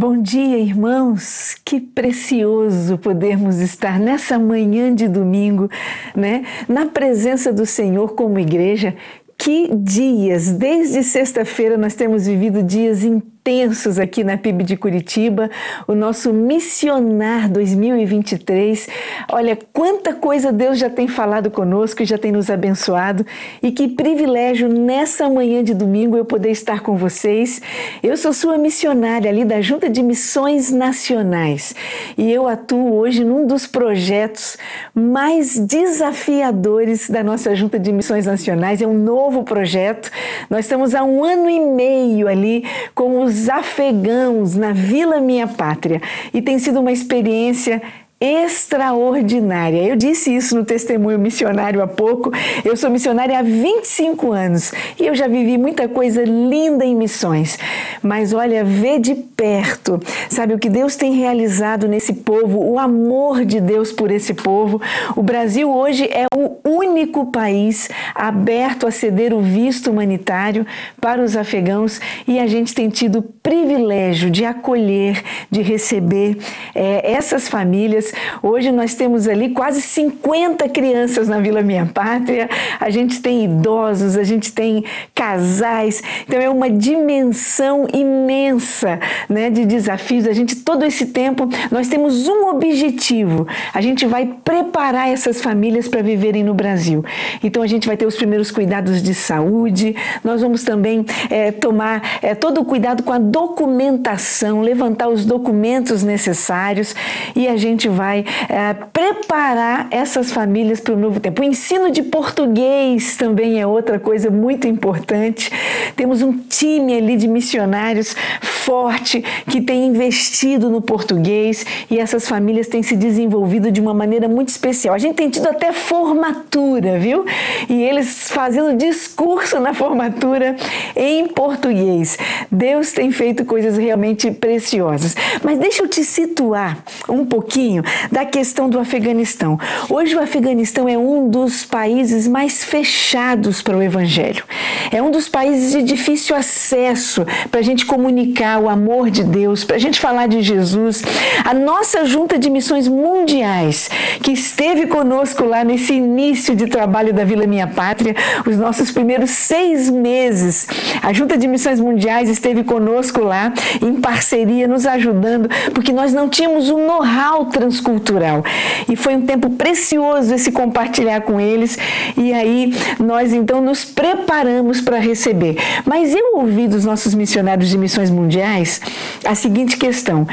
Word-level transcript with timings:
Bom 0.00 0.22
dia, 0.22 0.56
irmãos. 0.56 1.54
Que 1.62 1.78
precioso 1.78 2.96
podermos 2.96 3.58
estar 3.58 4.00
nessa 4.00 4.38
manhã 4.38 4.94
de 4.94 5.06
domingo, 5.06 5.68
né, 6.16 6.42
na 6.66 6.86
presença 6.86 7.52
do 7.52 7.66
Senhor 7.66 8.14
como 8.14 8.38
igreja. 8.38 8.96
Que 9.36 9.68
dias! 9.76 10.52
Desde 10.52 11.02
sexta-feira 11.02 11.76
nós 11.76 11.94
temos 11.94 12.26
vivido 12.26 12.62
dias 12.62 13.04
intensos 13.04 13.39
intensos 13.40 13.98
aqui 13.98 14.22
na 14.22 14.36
PIB 14.36 14.64
de 14.64 14.76
Curitiba, 14.76 15.50
o 15.88 15.94
nosso 15.94 16.30
Missionar 16.30 17.48
2023. 17.50 18.86
Olha 19.32 19.58
quanta 19.72 20.12
coisa 20.12 20.52
Deus 20.52 20.78
já 20.78 20.90
tem 20.90 21.08
falado 21.08 21.50
conosco 21.50 22.02
e 22.02 22.06
já 22.06 22.18
tem 22.18 22.32
nos 22.32 22.50
abençoado 22.50 23.24
e 23.62 23.72
que 23.72 23.88
privilégio 23.88 24.68
nessa 24.68 25.28
manhã 25.28 25.64
de 25.64 25.72
domingo 25.72 26.18
eu 26.18 26.24
poder 26.24 26.50
estar 26.50 26.80
com 26.80 26.98
vocês. 26.98 27.62
Eu 28.02 28.14
sou 28.18 28.34
sua 28.34 28.58
missionária 28.58 29.30
ali 29.30 29.44
da 29.44 29.62
Junta 29.62 29.88
de 29.88 30.02
Missões 30.02 30.70
Nacionais 30.70 31.74
e 32.18 32.30
eu 32.30 32.46
atuo 32.46 32.94
hoje 32.94 33.24
num 33.24 33.46
dos 33.46 33.66
projetos 33.66 34.58
mais 34.94 35.58
desafiadores 35.58 37.08
da 37.08 37.24
nossa 37.24 37.54
Junta 37.54 37.78
de 37.78 37.90
Missões 37.90 38.26
Nacionais. 38.26 38.82
É 38.82 38.86
um 38.86 38.98
novo 38.98 39.44
projeto. 39.44 40.10
Nós 40.50 40.66
estamos 40.66 40.94
há 40.94 41.02
um 41.02 41.24
ano 41.24 41.48
e 41.48 41.58
meio 41.58 42.28
ali 42.28 42.64
com 42.94 43.22
os 43.22 43.29
os 43.30 43.48
afegãos 43.48 44.56
na 44.56 44.72
Vila 44.72 45.20
Minha 45.20 45.46
Pátria. 45.46 46.02
E 46.34 46.42
tem 46.42 46.58
sido 46.58 46.80
uma 46.80 46.90
experiência 46.90 47.80
extraordinária. 48.20 49.82
Eu 49.82 49.96
disse 49.96 50.34
isso 50.34 50.54
no 50.54 50.62
testemunho 50.62 51.18
missionário 51.18 51.80
há 51.82 51.86
pouco. 51.86 52.30
Eu 52.62 52.76
sou 52.76 52.90
missionária 52.90 53.38
há 53.38 53.42
25 53.42 54.30
anos 54.30 54.72
e 54.98 55.06
eu 55.06 55.14
já 55.14 55.26
vivi 55.26 55.56
muita 55.56 55.88
coisa 55.88 56.22
linda 56.22 56.84
em 56.84 56.94
missões. 56.94 57.58
Mas 58.02 58.34
olha, 58.34 58.62
ver 58.62 59.00
de 59.00 59.14
perto, 59.14 59.98
sabe 60.28 60.52
o 60.52 60.58
que 60.58 60.68
Deus 60.68 60.96
tem 60.96 61.14
realizado 61.14 61.88
nesse 61.88 62.12
povo, 62.12 62.62
o 62.62 62.78
amor 62.78 63.42
de 63.46 63.58
Deus 63.58 63.90
por 63.90 64.10
esse 64.10 64.34
povo. 64.34 64.82
O 65.16 65.22
Brasil 65.22 65.70
hoje 65.70 66.04
é 66.04 66.26
o 66.34 66.58
único 66.62 67.32
país 67.32 67.88
aberto 68.14 68.86
a 68.86 68.90
ceder 68.90 69.32
o 69.32 69.40
visto 69.40 69.90
humanitário 69.90 70.66
para 71.00 71.22
os 71.22 71.38
afegãos 71.38 71.98
e 72.28 72.38
a 72.38 72.46
gente 72.46 72.74
tem 72.74 72.90
tido 72.90 73.20
o 73.20 73.22
privilégio 73.22 74.30
de 74.30 74.44
acolher, 74.44 75.22
de 75.50 75.62
receber 75.62 76.36
é, 76.74 77.12
essas 77.12 77.48
famílias 77.48 78.09
Hoje 78.42 78.72
nós 78.72 78.94
temos 78.94 79.28
ali 79.28 79.50
quase 79.50 79.80
50 79.80 80.68
crianças 80.68 81.28
na 81.28 81.40
Vila 81.40 81.62
Minha 81.62 81.86
Pátria, 81.86 82.48
a 82.78 82.90
gente 82.90 83.20
tem 83.20 83.44
idosos, 83.44 84.16
a 84.16 84.24
gente 84.24 84.52
tem 84.52 84.84
casais, 85.14 86.02
então 86.26 86.40
é 86.40 86.48
uma 86.48 86.70
dimensão 86.70 87.86
imensa 87.92 88.98
né, 89.28 89.50
de 89.50 89.64
desafios. 89.64 90.26
A 90.26 90.32
gente, 90.32 90.56
todo 90.56 90.84
esse 90.84 91.06
tempo, 91.06 91.48
nós 91.70 91.88
temos 91.88 92.28
um 92.28 92.48
objetivo: 92.48 93.46
a 93.72 93.80
gente 93.80 94.06
vai 94.06 94.26
preparar 94.44 95.08
essas 95.08 95.40
famílias 95.40 95.88
para 95.88 96.02
viverem 96.02 96.42
no 96.42 96.54
Brasil. 96.54 97.04
Então 97.42 97.62
a 97.62 97.66
gente 97.66 97.86
vai 97.86 97.96
ter 97.96 98.06
os 98.06 98.16
primeiros 98.16 98.50
cuidados 98.50 99.02
de 99.02 99.14
saúde, 99.14 99.94
nós 100.24 100.40
vamos 100.40 100.64
também 100.64 101.04
é, 101.28 101.52
tomar 101.52 102.18
é, 102.22 102.34
todo 102.34 102.60
o 102.60 102.64
cuidado 102.64 103.02
com 103.02 103.12
a 103.12 103.18
documentação, 103.18 104.60
levantar 104.60 105.08
os 105.08 105.24
documentos 105.24 106.02
necessários. 106.02 106.94
E 107.34 107.46
a 107.46 107.56
gente 107.56 107.88
vai 107.88 107.99
vai 108.00 108.24
é, 108.48 108.72
preparar 108.72 109.88
essas 109.90 110.32
famílias 110.32 110.80
para 110.80 110.94
o 110.94 110.96
novo 110.96 111.20
tempo. 111.20 111.42
O 111.42 111.44
ensino 111.44 111.90
de 111.90 112.02
português 112.02 113.14
também 113.14 113.60
é 113.60 113.66
outra 113.66 114.00
coisa 114.00 114.30
muito 114.30 114.66
importante. 114.66 115.52
Temos 115.94 116.22
um 116.22 116.32
time 116.32 116.96
ali 116.96 117.14
de 117.18 117.28
missionários 117.28 118.16
forte 118.40 119.22
que 119.46 119.60
tem 119.60 119.86
investido 119.86 120.70
no 120.70 120.80
português 120.80 121.66
e 121.90 121.98
essas 121.98 122.26
famílias 122.26 122.68
têm 122.68 122.82
se 122.82 122.96
desenvolvido 122.96 123.70
de 123.70 123.82
uma 123.82 123.92
maneira 123.92 124.28
muito 124.28 124.48
especial. 124.48 124.94
A 124.94 124.98
gente 124.98 125.16
tem 125.16 125.28
tido 125.28 125.48
até 125.48 125.70
formatura, 125.70 126.98
viu? 126.98 127.26
E 127.68 127.82
eles 127.82 128.30
fazendo 128.30 128.76
discurso 128.78 129.60
na 129.60 129.74
formatura 129.74 130.56
em 130.96 131.26
português. 131.26 132.16
Deus 132.50 132.92
tem 132.92 133.10
feito 133.10 133.44
coisas 133.44 133.76
realmente 133.76 134.30
preciosas. 134.30 135.14
Mas 135.42 135.58
deixa 135.58 135.82
eu 135.82 135.88
te 135.88 136.02
situar 136.02 136.82
um 137.08 137.26
pouquinho 137.26 137.82
da 138.10 138.24
questão 138.24 138.68
do 138.68 138.78
Afeganistão. 138.78 139.58
Hoje 139.88 140.14
o 140.14 140.20
Afeganistão 140.20 140.88
é 140.88 140.96
um 140.96 141.28
dos 141.28 141.64
países 141.64 142.26
mais 142.26 142.64
fechados 142.64 143.62
para 143.62 143.76
o 143.76 143.82
Evangelho. 143.82 144.44
É 144.90 145.02
um 145.02 145.10
dos 145.10 145.28
países 145.28 145.72
de 145.72 145.82
difícil 145.82 146.34
acesso 146.34 147.26
para 147.50 147.60
a 147.60 147.62
gente 147.62 147.86
comunicar 147.86 148.58
o 148.58 148.68
amor 148.68 149.10
de 149.10 149.22
Deus, 149.22 149.64
para 149.64 149.76
a 149.76 149.78
gente 149.78 150.00
falar 150.00 150.26
de 150.26 150.42
Jesus. 150.42 151.02
A 151.44 151.54
nossa 151.54 152.04
junta 152.04 152.38
de 152.38 152.50
missões 152.50 152.88
mundiais, 152.88 153.88
que 154.22 154.32
esteve 154.32 154.86
conosco 154.86 155.44
lá 155.44 155.64
nesse 155.64 155.94
início 155.94 156.54
de 156.54 156.66
trabalho 156.66 157.12
da 157.12 157.24
Vila 157.24 157.46
Minha 157.46 157.66
Pátria, 157.66 158.14
os 158.46 158.56
nossos 158.56 158.90
primeiros 158.90 159.30
seis 159.30 159.88
meses, 159.90 160.66
a 161.02 161.12
junta 161.12 161.36
de 161.36 161.46
missões 161.46 161.80
mundiais 161.80 162.28
esteve 162.28 162.64
conosco 162.64 163.20
lá, 163.20 163.52
em 163.80 164.00
parceria, 164.00 164.66
nos 164.66 164.86
ajudando, 164.86 165.48
porque 165.72 165.92
nós 165.92 166.12
não 166.12 166.28
tínhamos 166.28 166.70
o 166.70 166.76
um 166.76 166.86
know-how 166.86 167.46
cultural. 167.80 168.44
E 168.88 168.96
foi 168.96 169.16
um 169.16 169.22
tempo 169.22 169.50
precioso 169.50 170.34
esse 170.34 170.52
compartilhar 170.52 171.22
com 171.22 171.40
eles, 171.40 171.78
e 172.16 172.32
aí 172.32 172.72
nós 172.98 173.32
então 173.32 173.60
nos 173.60 173.84
preparamos 173.84 174.80
para 174.80 174.98
receber. 174.98 175.56
Mas 175.84 176.14
eu 176.14 176.36
ouvi 176.36 176.68
dos 176.68 176.84
nossos 176.84 177.14
missionários 177.14 177.68
de 177.68 177.78
missões 177.78 178.10
mundiais 178.10 178.80
a 179.24 179.34
seguinte 179.34 179.76
questão: 179.76 180.26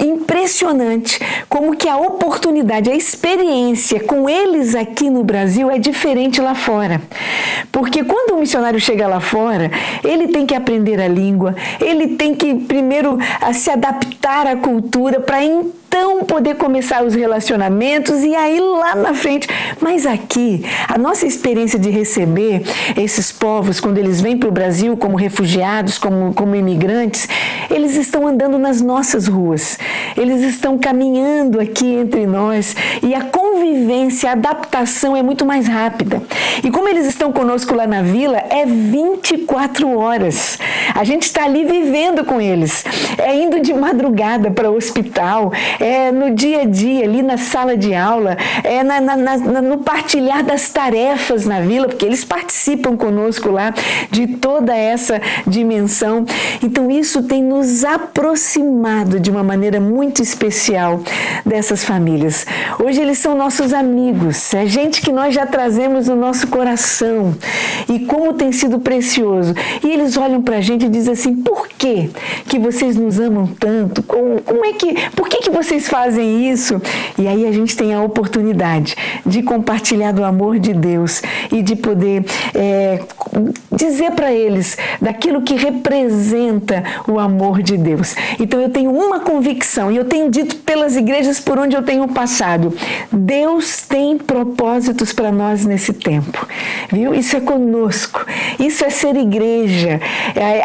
impressionante 0.00 1.20
como 1.48 1.76
que 1.76 1.88
a 1.88 1.96
oportunidade, 1.96 2.90
a 2.90 2.94
experiência 2.94 4.00
com 4.00 4.28
eles 4.28 4.74
aqui 4.74 5.10
no 5.10 5.24
Brasil 5.24 5.70
é 5.70 5.78
diferente 5.78 6.40
lá 6.40 6.54
fora. 6.54 7.00
Porque 7.70 8.04
quando 8.04 8.36
o 8.36 8.40
missionário 8.40 8.80
chega 8.80 9.06
lá 9.06 9.20
fora, 9.20 9.70
ele 10.04 10.28
tem 10.28 10.46
que 10.46 10.54
aprender 10.54 11.00
a 11.00 11.08
língua, 11.08 11.54
ele 11.80 12.16
tem 12.16 12.34
que 12.34 12.54
primeiro 12.54 13.18
se 13.52 13.70
adaptar 13.70 14.46
à 14.46 14.56
cultura 14.56 15.20
para 15.20 15.44
entender 15.44 15.81
então 15.92 16.24
poder 16.24 16.54
começar 16.54 17.04
os 17.04 17.14
relacionamentos 17.14 18.22
e 18.22 18.34
aí 18.34 18.58
lá 18.58 18.94
na 18.94 19.12
frente. 19.12 19.46
Mas 19.78 20.06
aqui, 20.06 20.64
a 20.88 20.96
nossa 20.96 21.26
experiência 21.26 21.78
de 21.78 21.90
receber 21.90 22.62
esses 22.96 23.30
povos 23.30 23.78
quando 23.78 23.98
eles 23.98 24.18
vêm 24.18 24.38
para 24.38 24.48
o 24.48 24.52
Brasil 24.52 24.96
como 24.96 25.18
refugiados, 25.18 25.98
como, 25.98 26.32
como 26.32 26.56
imigrantes, 26.56 27.28
eles 27.70 27.94
estão 27.96 28.26
andando 28.26 28.56
nas 28.56 28.80
nossas 28.80 29.26
ruas, 29.26 29.78
eles 30.16 30.40
estão 30.40 30.78
caminhando 30.78 31.60
aqui 31.60 31.92
entre 31.92 32.26
nós 32.26 32.74
e 33.02 33.14
a 33.14 33.20
convivência, 33.24 34.30
a 34.30 34.32
adaptação 34.32 35.14
é 35.14 35.22
muito 35.22 35.44
mais 35.44 35.68
rápida. 35.68 36.22
E 36.64 36.70
como 36.70 36.88
eles 36.88 37.06
estão 37.06 37.30
conosco 37.30 37.74
lá 37.74 37.86
na 37.86 38.00
vila, 38.00 38.38
é 38.48 38.64
24 38.64 39.98
horas. 39.98 40.58
A 40.94 41.04
gente 41.04 41.24
está 41.24 41.44
ali 41.44 41.66
vivendo 41.66 42.24
com 42.24 42.40
eles, 42.40 42.82
é 43.18 43.34
indo 43.34 43.60
de 43.60 43.74
madrugada 43.74 44.50
para 44.50 44.70
o 44.70 44.76
hospital, 44.76 45.52
é 45.82 46.12
no 46.12 46.34
dia 46.34 46.62
a 46.62 46.64
dia, 46.64 47.04
ali 47.04 47.22
na 47.22 47.36
sala 47.36 47.76
de 47.76 47.92
aula, 47.92 48.36
é 48.62 48.82
na, 48.82 49.00
na, 49.00 49.16
na, 49.16 49.62
no 49.62 49.78
partilhar 49.78 50.44
das 50.44 50.68
tarefas 50.68 51.44
na 51.44 51.60
vila, 51.60 51.88
porque 51.88 52.06
eles 52.06 52.24
participam 52.24 52.96
conosco 52.96 53.50
lá 53.50 53.74
de 54.10 54.28
toda 54.28 54.76
essa 54.76 55.20
dimensão. 55.46 56.24
Então, 56.62 56.90
isso 56.90 57.24
tem 57.24 57.42
nos 57.42 57.84
aproximado 57.84 59.18
de 59.18 59.30
uma 59.30 59.42
maneira 59.42 59.80
muito 59.80 60.22
especial 60.22 61.00
dessas 61.44 61.84
famílias. 61.84 62.46
Hoje, 62.78 63.00
eles 63.00 63.18
são 63.18 63.36
nossos 63.36 63.72
amigos, 63.72 64.54
é 64.54 64.66
gente 64.66 65.00
que 65.00 65.10
nós 65.10 65.34
já 65.34 65.46
trazemos 65.46 66.06
no 66.08 66.14
nosso 66.14 66.46
coração. 66.46 67.34
E 67.88 68.00
como 68.00 68.34
tem 68.34 68.52
sido 68.52 68.78
precioso. 68.78 69.54
E 69.82 69.90
eles 69.90 70.16
olham 70.16 70.42
para 70.42 70.58
a 70.58 70.60
gente 70.60 70.86
e 70.86 70.88
dizem 70.88 71.12
assim: 71.14 71.34
por 71.34 71.66
que, 71.68 72.10
que 72.46 72.58
vocês 72.58 72.96
nos 72.96 73.18
amam 73.18 73.46
tanto? 73.46 74.02
Como, 74.02 74.40
como 74.42 74.64
é 74.64 74.72
que, 74.72 74.94
por 75.10 75.28
que, 75.28 75.38
que 75.38 75.50
vocês 75.50 75.71
vocês 75.72 75.88
fazem 75.88 76.50
isso? 76.50 76.82
E 77.18 77.26
aí 77.26 77.46
a 77.46 77.52
gente 77.52 77.74
tem 77.74 77.94
a 77.94 78.02
oportunidade 78.02 78.94
de 79.24 79.42
compartilhar 79.42 80.12
do 80.12 80.22
amor 80.22 80.58
de 80.58 80.74
Deus 80.74 81.22
e 81.50 81.62
de 81.62 81.76
poder 81.76 82.26
é, 82.54 83.00
dizer 83.70 84.10
para 84.10 84.30
eles 84.30 84.76
daquilo 85.00 85.40
que 85.40 85.54
representa 85.54 86.84
o 87.08 87.18
amor 87.18 87.62
de 87.62 87.78
Deus. 87.78 88.14
Então 88.38 88.60
eu 88.60 88.68
tenho 88.68 88.90
uma 88.90 89.20
convicção 89.20 89.90
e 89.90 89.96
eu 89.96 90.04
tenho 90.04 90.30
dito 90.30 90.56
pelas 90.56 90.94
igrejas 90.94 91.40
por 91.40 91.58
onde 91.58 91.74
eu 91.74 91.82
tenho 91.82 92.06
passado: 92.08 92.74
Deus 93.10 93.80
tem 93.80 94.18
propósitos 94.18 95.10
para 95.14 95.32
nós 95.32 95.64
nesse 95.64 95.94
tempo, 95.94 96.46
viu? 96.90 97.14
Isso 97.14 97.34
é 97.34 97.40
conosco, 97.40 98.26
isso 98.60 98.84
é 98.84 98.90
ser 98.90 99.16
igreja. 99.16 100.00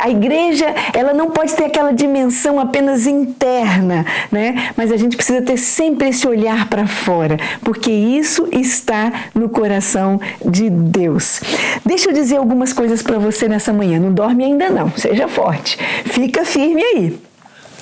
A 0.04 0.10
igreja 0.10 0.66
ela 0.94 1.14
não 1.14 1.32
pode 1.32 1.54
ter 1.54 1.66
aquela 1.66 1.94
dimensão 1.94 2.60
apenas 2.60 3.08
interna, 3.08 4.06
né? 4.30 4.72
Mas 4.76 4.92
a 4.92 4.97
a 4.98 5.00
gente 5.00 5.16
precisa 5.16 5.42
ter 5.44 5.58
sempre 5.58 6.10
esse 6.10 6.28
olhar 6.28 6.68
para 6.68 6.88
fora, 6.88 7.38
porque 7.64 7.92
isso 7.92 8.48
está 8.52 9.30
no 9.36 9.48
coração 9.48 10.20
de 10.44 10.70
Deus. 10.70 11.40
Deixa 11.86 12.10
eu 12.10 12.14
dizer 12.14 12.38
algumas 12.38 12.74
coisas 12.74 13.04
para 13.04 13.20
você 13.20 13.48
nessa 13.48 13.72
manhã. 13.72 14.00
Não 14.00 14.12
dorme 14.12 14.44
ainda 14.44 14.70
não, 14.70 14.92
seja 14.92 15.28
forte. 15.28 15.78
Fica 16.06 16.44
firme 16.44 16.82
aí. 16.82 17.27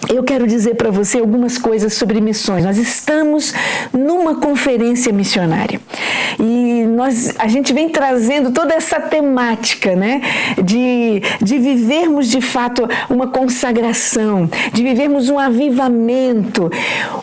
Eu 0.10 0.24
quero 0.24 0.48
dizer 0.48 0.76
para 0.76 0.92
você 0.92 1.20
algumas 1.20 1.58
coisas 1.58 1.94
sobre 1.94 2.22
missões. 2.22 2.64
Nós 2.64 2.78
estamos 2.78 3.54
numa 3.94 4.36
conferência 4.36 5.12
missionária 5.12 5.80
e 6.40 6.86
nós, 6.86 7.34
a 7.38 7.48
gente 7.48 7.74
vem 7.74 7.90
trazendo 7.90 8.52
toda 8.52 8.74
essa 8.74 9.00
temática, 9.00 9.96
né, 9.96 10.22
de, 10.64 11.22
de 11.42 11.58
vivermos 11.58 12.30
de 12.30 12.42
fato 12.42 12.88
uma 13.10 13.28
consagração, 13.28 14.50
de 14.74 14.84
vivermos 14.84 15.30
um 15.30 15.40
avivamento, 15.40 16.70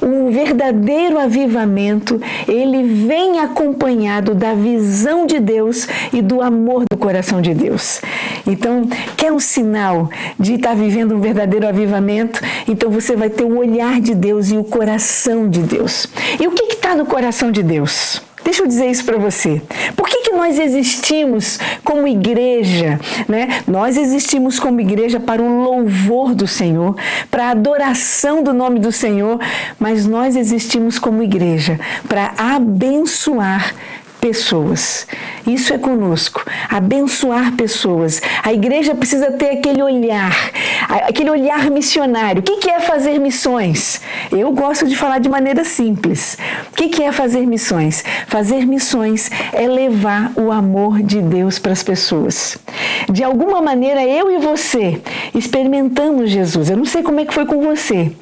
um 0.00 0.30
verdadeiro 0.30 1.18
avivamento. 1.18 2.20
Ele 2.48 2.82
vem 3.06 3.40
acompanhado 3.40 4.34
da 4.34 4.54
visão 4.54 5.26
de 5.26 5.38
Deus 5.40 5.86
e 6.12 6.22
do 6.22 6.40
amor 6.40 6.84
do 6.90 6.98
coração 6.98 7.40
de 7.40 7.54
Deus. 7.54 8.00
Então, 8.46 8.88
quer 9.16 9.32
um 9.32 9.40
sinal 9.40 10.10
de 10.38 10.54
estar 10.54 10.74
vivendo 10.74 11.14
um 11.14 11.20
verdadeiro 11.20 11.66
avivamento? 11.66 12.40
Então 12.72 12.90
você 12.90 13.14
vai 13.14 13.28
ter 13.28 13.44
o 13.44 13.58
olhar 13.58 14.00
de 14.00 14.14
Deus 14.14 14.50
e 14.50 14.56
o 14.56 14.64
coração 14.64 15.46
de 15.46 15.60
Deus. 15.60 16.06
E 16.40 16.46
o 16.46 16.52
que 16.52 16.72
está 16.72 16.96
no 16.96 17.04
coração 17.04 17.52
de 17.52 17.62
Deus? 17.62 18.22
Deixa 18.42 18.62
eu 18.62 18.66
dizer 18.66 18.86
isso 18.90 19.04
para 19.04 19.18
você. 19.18 19.60
Por 19.94 20.08
que, 20.08 20.22
que 20.22 20.32
nós 20.32 20.58
existimos 20.58 21.58
como 21.84 22.08
igreja? 22.08 22.98
Né? 23.28 23.62
Nós 23.68 23.98
existimos 23.98 24.58
como 24.58 24.80
igreja 24.80 25.20
para 25.20 25.42
o 25.42 25.62
louvor 25.62 26.34
do 26.34 26.46
Senhor, 26.46 26.96
para 27.30 27.48
a 27.48 27.50
adoração 27.50 28.42
do 28.42 28.54
nome 28.54 28.80
do 28.80 28.90
Senhor, 28.90 29.38
mas 29.78 30.06
nós 30.06 30.34
existimos 30.34 30.98
como 30.98 31.22
igreja 31.22 31.78
para 32.08 32.32
abençoar 32.38 33.74
pessoas. 34.22 35.04
Isso 35.44 35.74
é 35.74 35.78
conosco, 35.78 36.44
abençoar 36.68 37.56
pessoas. 37.56 38.22
A 38.44 38.52
igreja 38.52 38.94
precisa 38.94 39.32
ter 39.32 39.58
aquele 39.58 39.82
olhar, 39.82 40.32
aquele 40.88 41.28
olhar 41.28 41.68
missionário. 41.68 42.40
O 42.40 42.42
que 42.44 42.70
é 42.70 42.78
fazer 42.78 43.18
missões? 43.18 44.00
Eu 44.30 44.52
gosto 44.52 44.86
de 44.86 44.96
falar 44.96 45.18
de 45.18 45.28
maneira 45.28 45.64
simples. 45.64 46.38
O 46.70 46.74
que 46.74 47.02
é 47.02 47.10
fazer 47.10 47.44
missões? 47.44 48.04
Fazer 48.28 48.64
missões 48.64 49.28
é 49.52 49.66
levar 49.66 50.30
o 50.36 50.52
amor 50.52 51.02
de 51.02 51.20
Deus 51.20 51.58
para 51.58 51.72
as 51.72 51.82
pessoas. 51.82 52.56
De 53.10 53.22
alguma 53.22 53.60
maneira, 53.60 54.04
eu 54.04 54.30
e 54.30 54.38
você 54.38 55.00
experimentamos 55.34 56.30
Jesus. 56.30 56.70
Eu 56.70 56.76
não 56.76 56.84
sei 56.84 57.02
como 57.02 57.20
é 57.20 57.24
que 57.24 57.34
foi 57.34 57.46
com 57.46 57.60
você. 57.60 58.12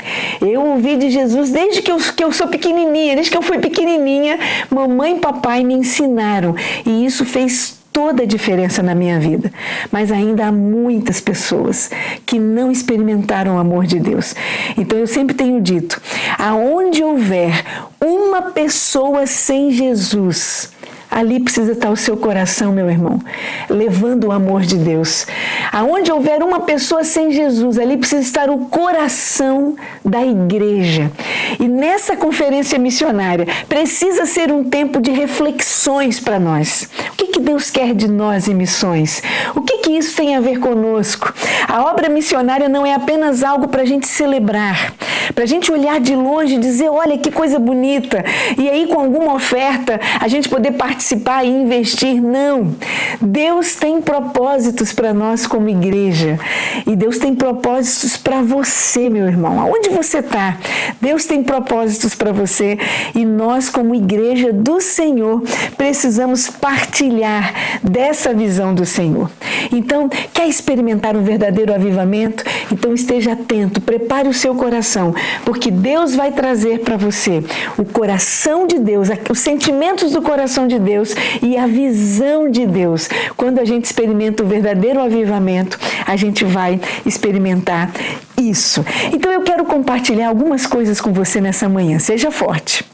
Eu 0.40 0.64
ouvi 0.66 0.96
de 0.96 1.10
Jesus 1.10 1.50
desde 1.50 1.82
que 1.82 1.90
eu, 1.90 1.98
que 1.98 2.24
eu 2.24 2.32
sou 2.32 2.48
pequenininha, 2.48 3.14
desde 3.14 3.30
que 3.30 3.38
eu 3.38 3.42
fui 3.42 3.58
pequenininha, 3.58 4.38
mamãe 4.70 5.16
e 5.16 5.20
papai 5.20 5.64
me 5.64 5.74
ensinaram. 5.74 6.54
E 6.86 7.04
isso 7.04 7.24
fez 7.24 7.80
toda 7.92 8.22
a 8.22 8.26
diferença 8.26 8.82
na 8.82 8.94
minha 8.94 9.18
vida. 9.18 9.52
Mas 9.90 10.10
ainda 10.10 10.46
há 10.46 10.52
muitas 10.52 11.20
pessoas 11.20 11.90
que 12.24 12.38
não 12.38 12.70
experimentaram 12.70 13.56
o 13.56 13.58
amor 13.58 13.86
de 13.86 13.98
Deus. 13.98 14.34
Então 14.76 14.98
eu 14.98 15.06
sempre 15.06 15.34
tenho 15.34 15.60
dito: 15.60 16.00
aonde 16.38 17.02
houver 17.02 17.64
uma 18.00 18.42
pessoa 18.42 19.26
sem 19.26 19.70
Jesus, 19.70 20.70
Ali 21.10 21.40
precisa 21.40 21.72
estar 21.72 21.90
o 21.90 21.96
seu 21.96 22.16
coração, 22.16 22.72
meu 22.72 22.88
irmão, 22.88 23.18
levando 23.68 24.28
o 24.28 24.32
amor 24.32 24.60
de 24.60 24.76
Deus. 24.76 25.26
Aonde 25.72 26.12
houver 26.12 26.40
uma 26.40 26.60
pessoa 26.60 27.02
sem 27.02 27.32
Jesus, 27.32 27.78
ali 27.78 27.96
precisa 27.96 28.22
estar 28.22 28.48
o 28.48 28.66
coração 28.66 29.74
da 30.04 30.24
igreja. 30.24 31.10
E 31.58 31.66
nessa 31.66 32.16
conferência 32.16 32.78
missionária, 32.78 33.46
precisa 33.68 34.24
ser 34.24 34.52
um 34.52 34.62
tempo 34.62 35.00
de 35.00 35.10
reflexões 35.10 36.20
para 36.20 36.38
nós. 36.38 36.88
O 37.12 37.16
que, 37.16 37.26
que 37.26 37.40
Deus 37.40 37.70
quer 37.70 37.92
de 37.92 38.06
nós 38.06 38.46
em 38.46 38.54
missões? 38.54 39.20
O 39.56 39.62
que, 39.62 39.78
que 39.78 39.90
isso 39.90 40.16
tem 40.16 40.36
a 40.36 40.40
ver 40.40 40.60
conosco? 40.60 41.34
A 41.66 41.90
obra 41.90 42.08
missionária 42.08 42.68
não 42.68 42.86
é 42.86 42.94
apenas 42.94 43.42
algo 43.42 43.66
para 43.66 43.82
a 43.82 43.86
gente 43.86 44.06
celebrar, 44.06 44.94
para 45.34 45.42
a 45.42 45.46
gente 45.46 45.72
olhar 45.72 45.98
de 45.98 46.14
longe 46.14 46.54
e 46.54 46.58
dizer: 46.58 46.88
olha 46.88 47.18
que 47.18 47.32
coisa 47.32 47.58
bonita, 47.58 48.24
e 48.56 48.68
aí 48.68 48.86
com 48.86 49.00
alguma 49.00 49.34
oferta 49.34 50.00
a 50.20 50.28
gente 50.28 50.48
poder 50.48 50.72
participar 50.72 50.99
participar 51.00 51.44
e 51.44 51.48
investir. 51.48 52.20
Não. 52.20 52.74
Deus 53.20 53.74
tem 53.74 54.02
propósitos 54.02 54.92
para 54.92 55.14
nós 55.14 55.46
como 55.46 55.68
igreja. 55.68 56.38
E 56.86 56.94
Deus 56.94 57.16
tem 57.16 57.34
propósitos 57.34 58.18
para 58.18 58.42
você, 58.42 59.08
meu 59.08 59.26
irmão. 59.26 59.58
Aonde 59.58 59.88
você 59.88 60.18
está? 60.18 60.58
Deus 61.00 61.24
tem 61.24 61.42
propósitos 61.42 62.14
para 62.14 62.32
você. 62.32 62.78
E 63.14 63.24
nós, 63.24 63.70
como 63.70 63.94
igreja 63.94 64.52
do 64.52 64.78
Senhor, 64.78 65.42
precisamos 65.76 66.48
partilhar 66.50 67.54
dessa 67.82 68.34
visão 68.34 68.74
do 68.74 68.84
Senhor. 68.84 69.30
Então, 69.72 70.08
quer 70.34 70.48
experimentar 70.48 71.16
um 71.16 71.22
verdadeiro 71.22 71.74
avivamento? 71.74 72.44
Então 72.70 72.92
esteja 72.92 73.32
atento, 73.32 73.80
prepare 73.80 74.28
o 74.28 74.34
seu 74.34 74.54
coração, 74.54 75.14
porque 75.44 75.70
Deus 75.70 76.14
vai 76.14 76.30
trazer 76.30 76.80
para 76.80 76.96
você 76.96 77.42
o 77.78 77.84
coração 77.84 78.66
de 78.66 78.78
Deus, 78.78 79.08
os 79.28 79.38
sentimentos 79.38 80.12
do 80.12 80.22
coração 80.22 80.66
de 80.66 80.78
Deus 80.78 80.89
Deus 80.90 81.14
e 81.40 81.56
a 81.56 81.66
visão 81.66 82.50
de 82.50 82.66
Deus. 82.66 83.08
Quando 83.36 83.58
a 83.60 83.64
gente 83.64 83.84
experimenta 83.84 84.42
o 84.42 84.46
verdadeiro 84.46 85.00
avivamento, 85.00 85.78
a 86.06 86.16
gente 86.16 86.44
vai 86.44 86.80
experimentar 87.06 87.90
isso. 88.36 88.84
Então 89.12 89.30
eu 89.32 89.42
quero 89.42 89.64
compartilhar 89.64 90.28
algumas 90.28 90.66
coisas 90.66 91.00
com 91.00 91.12
você 91.12 91.40
nessa 91.40 91.68
manhã. 91.68 91.98
Seja 91.98 92.30
forte. 92.30 92.84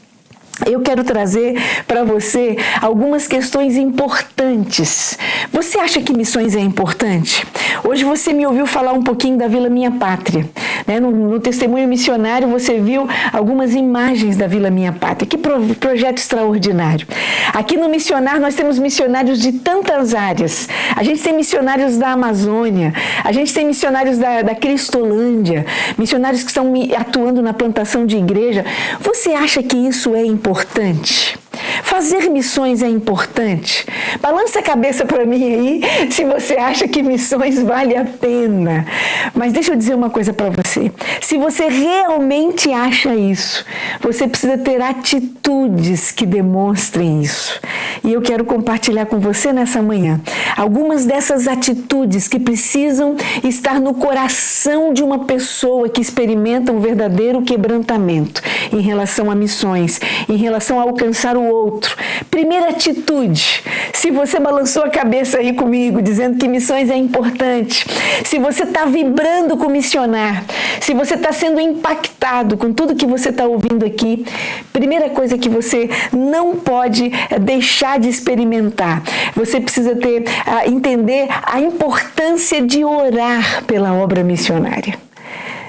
Eu 0.65 0.81
quero 0.81 1.03
trazer 1.03 1.55
para 1.87 2.03
você 2.03 2.57
algumas 2.81 3.27
questões 3.27 3.77
importantes. 3.77 5.17
Você 5.51 5.77
acha 5.77 6.01
que 6.01 6.13
missões 6.13 6.55
é 6.55 6.59
importante? 6.59 7.45
Hoje 7.83 8.03
você 8.03 8.33
me 8.33 8.45
ouviu 8.45 8.65
falar 8.65 8.91
um 8.93 9.03
pouquinho 9.03 9.37
da 9.37 9.47
Vila 9.47 9.69
Minha 9.69 9.91
Pátria. 9.91 10.49
Né? 10.85 10.99
No, 10.99 11.11
no, 11.11 11.39
testemunho 11.39 11.87
missionário 11.87 12.47
você 12.47 12.79
viu 12.79 13.07
algumas 13.31 13.75
imagens 13.75 14.35
da 14.35 14.47
Vila 14.47 14.69
Minha 14.69 14.91
Pátria. 14.91 15.27
Que 15.27 15.37
pro, 15.37 15.61
projeto 15.75 16.17
extraordinário. 16.17 17.07
Aqui 17.53 17.77
no 17.77 17.87
missionário 17.87 18.41
nós 18.41 18.55
temos 18.55 18.79
missionários 18.79 19.39
de 19.39 19.51
tantas 19.53 20.15
áreas. 20.15 20.67
A 20.95 21.03
gente 21.03 21.21
tem 21.21 21.33
missionários 21.33 21.97
da 21.97 22.09
Amazônia, 22.09 22.93
a 23.23 23.31
gente 23.31 23.53
tem 23.53 23.65
missionários 23.65 24.17
da, 24.17 24.41
da 24.41 24.55
Cristolândia, 24.55 25.65
missionários 25.97 26.41
que 26.41 26.49
estão 26.49 26.73
atuando 26.97 27.41
na 27.41 27.53
plantação 27.53 28.05
de 28.05 28.17
igreja. 28.17 28.65
Você 29.01 29.31
acha 29.31 29.61
que 29.61 29.77
isso 29.77 30.15
é 30.15 30.25
importante? 30.25 30.46
Importante. 30.47 31.37
Fazer 31.83 32.29
missões 32.29 32.81
é 32.81 32.87
importante. 32.87 33.85
Balança 34.21 34.59
a 34.59 34.63
cabeça 34.63 35.05
para 35.05 35.25
mim 35.25 35.43
aí 35.43 36.11
se 36.11 36.23
você 36.23 36.55
acha 36.55 36.87
que 36.87 37.01
missões 37.01 37.61
vale 37.61 37.95
a 37.95 38.05
pena. 38.05 38.85
Mas 39.33 39.53
deixa 39.53 39.71
eu 39.71 39.75
dizer 39.75 39.95
uma 39.95 40.09
coisa 40.09 40.33
para 40.33 40.49
você. 40.49 40.91
Se 41.21 41.37
você 41.37 41.67
realmente 41.67 42.71
acha 42.71 43.15
isso, 43.15 43.65
você 44.01 44.27
precisa 44.27 44.57
ter 44.57 44.81
atitudes 44.81 46.11
que 46.11 46.25
demonstrem 46.25 47.21
isso. 47.21 47.59
E 48.03 48.13
eu 48.13 48.21
quero 48.21 48.45
compartilhar 48.45 49.05
com 49.05 49.19
você 49.19 49.51
nessa 49.51 49.81
manhã 49.81 50.21
algumas 50.55 51.05
dessas 51.05 51.47
atitudes 51.47 52.27
que 52.27 52.39
precisam 52.39 53.15
estar 53.43 53.79
no 53.79 53.93
coração 53.93 54.93
de 54.93 55.03
uma 55.03 55.25
pessoa 55.25 55.89
que 55.89 56.01
experimenta 56.01 56.71
um 56.71 56.79
verdadeiro 56.79 57.41
quebrantamento 57.41 58.41
em 58.71 58.81
relação 58.81 59.29
a 59.29 59.35
missões, 59.35 59.99
em 60.27 60.35
relação 60.35 60.79
a 60.79 60.83
alcançar 60.83 61.37
o 61.37 61.46
outro. 61.47 61.95
Primeira 62.29 62.69
atitude: 62.69 63.63
se 63.93 64.11
você 64.11 64.39
balançou 64.39 64.83
a 64.83 64.89
cabeça 64.89 65.39
aí 65.39 65.53
comigo, 65.53 66.01
dizendo 66.01 66.37
que 66.37 66.47
missões 66.47 66.89
é 66.89 66.95
importante, 66.95 67.85
se 68.23 68.37
você 68.37 68.63
está 68.63 68.85
vibrando 68.85 69.57
com 69.57 69.69
missionar, 69.69 70.43
se 70.79 70.93
você 70.93 71.15
está 71.15 71.31
sendo 71.31 71.59
impactado 71.59 72.57
com 72.57 72.71
tudo 72.73 72.95
que 72.95 73.05
você 73.05 73.29
está 73.29 73.45
ouvindo 73.45 73.85
aqui, 73.85 74.25
primeira 74.71 75.09
coisa 75.09 75.37
que 75.37 75.49
você 75.49 75.89
não 76.11 76.55
pode 76.55 77.11
é 77.29 77.39
deixar 77.39 77.99
de 77.99 78.09
experimentar, 78.09 79.03
você 79.35 79.59
precisa 79.59 79.95
ter, 79.95 80.23
entender 80.65 81.27
a 81.43 81.59
importância 81.59 82.61
de 82.61 82.83
orar 82.83 83.63
pela 83.65 83.93
obra 83.93 84.23
missionária. 84.23 84.95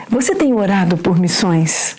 Você 0.09 0.35
tem 0.35 0.55
orado 0.55 0.97
por 0.97 1.19
missões? 1.19 1.97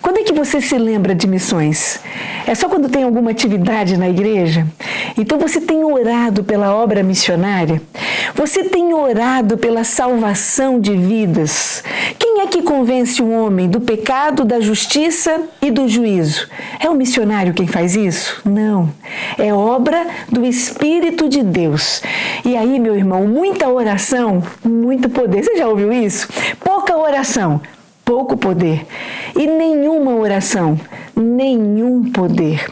Quando 0.00 0.18
é 0.18 0.22
que 0.22 0.32
você 0.32 0.60
se 0.60 0.76
lembra 0.76 1.14
de 1.14 1.26
missões? 1.26 2.00
É 2.46 2.54
só 2.54 2.68
quando 2.68 2.88
tem 2.88 3.04
alguma 3.04 3.30
atividade 3.30 3.96
na 3.96 4.08
igreja? 4.08 4.66
Então 5.16 5.38
você 5.38 5.60
tem 5.60 5.84
orado 5.84 6.42
pela 6.42 6.74
obra 6.74 7.02
missionária? 7.02 7.80
Você 8.34 8.64
tem 8.64 8.92
orado 8.92 9.56
pela 9.56 9.84
salvação 9.84 10.80
de 10.80 10.96
vidas? 10.96 11.84
Quem 12.18 12.40
é 12.40 12.46
que 12.46 12.62
convence 12.62 13.22
um 13.22 13.32
homem 13.44 13.68
do 13.68 13.80
pecado, 13.80 14.44
da 14.44 14.60
justiça 14.60 15.42
e 15.60 15.70
do 15.70 15.88
juízo? 15.88 16.48
É 16.80 16.88
o 16.90 16.94
missionário 16.94 17.54
quem 17.54 17.66
faz 17.66 17.94
isso? 17.94 18.40
Não. 18.44 18.92
É 19.38 19.52
obra 19.54 20.06
do 20.28 20.44
Espírito 20.44 21.28
de 21.28 21.42
Deus. 21.42 22.02
E 22.44 22.56
aí, 22.56 22.80
meu 22.80 22.96
irmão, 22.96 23.26
muita 23.26 23.68
oração, 23.68 24.42
muito 24.64 25.08
poder. 25.08 25.44
Você 25.44 25.56
já 25.56 25.68
ouviu 25.68 25.92
isso? 25.92 26.28
Pouca 26.64 26.96
oração, 26.96 27.60
pouco 28.12 28.36
poder. 28.36 28.84
E 29.34 29.46
nenhuma 29.46 30.14
oração, 30.16 30.78
nenhum 31.16 32.12
poder. 32.12 32.70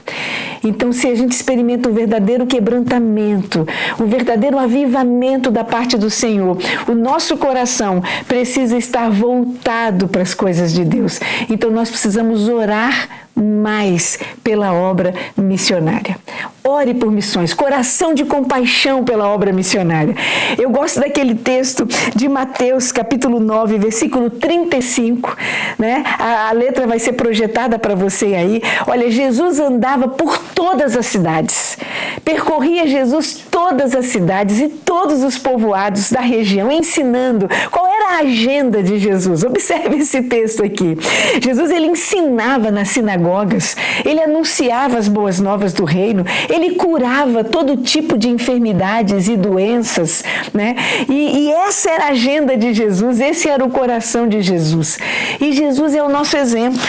Então, 0.63 0.93
se 0.93 1.07
a 1.09 1.15
gente 1.15 1.33
experimenta 1.33 1.89
o 1.89 1.95
verdadeiro 1.95 2.47
quebrantamento, 2.47 3.67
o 3.99 4.05
verdadeiro 4.05 4.59
avivamento 4.59 5.51
da 5.51 5.65
parte 5.65 5.97
do 5.97 6.11
Senhor, 6.11 6.59
o 6.87 6.95
nosso 6.95 7.39
coração 7.39 8.03
precisa 8.29 8.77
estar 8.77 9.09
voltado 9.09 10.09
para 10.09 10.21
as 10.21 10.35
coisas 10.35 10.75
de 10.75 10.85
Deus. 10.85 11.19
Então, 11.49 11.71
nós 11.71 11.89
precisamos 11.89 12.47
orar 12.47 13.09
mais 13.41 14.19
pela 14.43 14.73
obra 14.73 15.15
missionária. 15.37 16.17
Ore 16.63 16.93
por 16.93 17.11
missões, 17.11 17.55
coração 17.55 18.13
de 18.13 18.25
compaixão 18.25 19.03
pela 19.03 19.27
obra 19.29 19.51
missionária. 19.51 20.15
Eu 20.59 20.69
gosto 20.71 21.01
daquele 21.01 21.35
texto 21.35 21.87
de 22.15 22.29
Mateus, 22.29 22.93
capítulo 22.93 23.41
9, 23.41 23.79
versículo 23.79 24.29
35, 24.29 25.37
né? 25.79 26.05
A, 26.19 26.49
a 26.51 26.53
letra 26.53 26.87
vai 26.87 26.99
ser 26.99 27.15
projetada 27.15 27.79
para 27.79 27.95
você 27.95 28.27
aí. 28.35 28.63
Olha, 28.87 29.11
Jesus 29.11 29.59
andava 29.59 30.07
por 30.07 30.37
todas 30.55 30.97
as 30.97 31.07
cidades. 31.07 31.79
Percorria 32.25 32.87
Jesus 32.87 33.43
todas 33.51 33.95
as 33.95 34.07
cidades 34.07 34.61
e 34.61 34.69
todos 34.69 35.25
os 35.25 35.39
povoados 35.39 36.13
da 36.13 36.21
região, 36.21 36.71
ensinando. 36.71 37.49
Qual 37.71 37.87
era 37.87 38.17
a 38.17 38.19
agenda 38.19 38.83
de 38.83 38.99
Jesus? 38.99 39.43
Observe 39.43 39.97
esse 39.97 40.23
texto 40.23 40.63
aqui. 40.63 40.99
Jesus 41.43 41.71
ele 41.71 41.87
ensinava 41.87 42.71
na 42.71 42.85
sinagogas, 43.31 43.77
ele 44.05 44.21
anunciava 44.21 44.99
as 44.99 45.09
boas 45.09 45.41
novas 45.41 45.73
do 45.73 45.85
reino, 45.85 46.25
ele 46.49 46.75
curava 46.75 47.45
todo 47.45 47.77
tipo 47.77 48.19
de 48.19 48.29
enfermidades 48.29 49.29
e 49.29 49.37
doenças, 49.37 50.25
né? 50.53 50.77
E, 51.09 51.47
e 51.47 51.51
essa 51.53 51.91
era 51.91 52.05
a 52.07 52.11
agenda 52.11 52.57
de 52.57 52.75
Jesus, 52.75 53.21
esse 53.21 53.49
era 53.49 53.65
o 53.65 53.71
coração 53.71 54.29
de 54.29 54.43
Jesus. 54.43 54.99
E 55.41 55.53
Jesus 55.53 55.95
é 55.95 56.03
o 56.03 56.09
nosso 56.09 56.37
exemplo. 56.37 56.81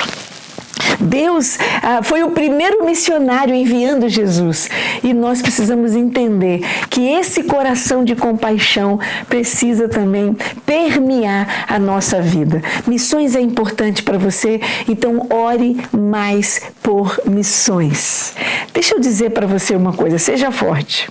Deus 1.00 1.58
ah, 1.82 2.02
foi 2.04 2.24
o 2.24 2.32
primeiro 2.32 2.86
missionário 2.86 3.54
enviando 3.54 4.10
Jesus 4.10 4.70
e 5.04 5.14
nós 5.14 5.42
precisamos 5.42 5.96
entender 5.96 6.62
que 6.90 7.02
esse 7.02 7.44
coração 7.44 8.04
de 8.04 8.16
compaixão 8.16 9.00
precisa 9.28 9.88
também 9.88 10.36
permear 10.66 11.66
a 11.68 11.80
nossa 11.80 12.22
vida. 12.22 12.62
Missões 12.88 13.36
é 13.36 13.42
importante 13.42 14.04
para 14.04 14.18
você, 14.18 14.60
então 14.88 15.28
ore 15.30 15.78
mais 15.92 16.62
por 16.82 17.20
missões. 17.26 18.34
Deixa 18.74 18.96
eu 18.96 19.00
dizer 19.00 19.32
para 19.32 19.48
você 19.48 19.76
uma 19.76 19.94
coisa, 19.94 20.18
seja 20.18 20.52
forte. 20.52 21.10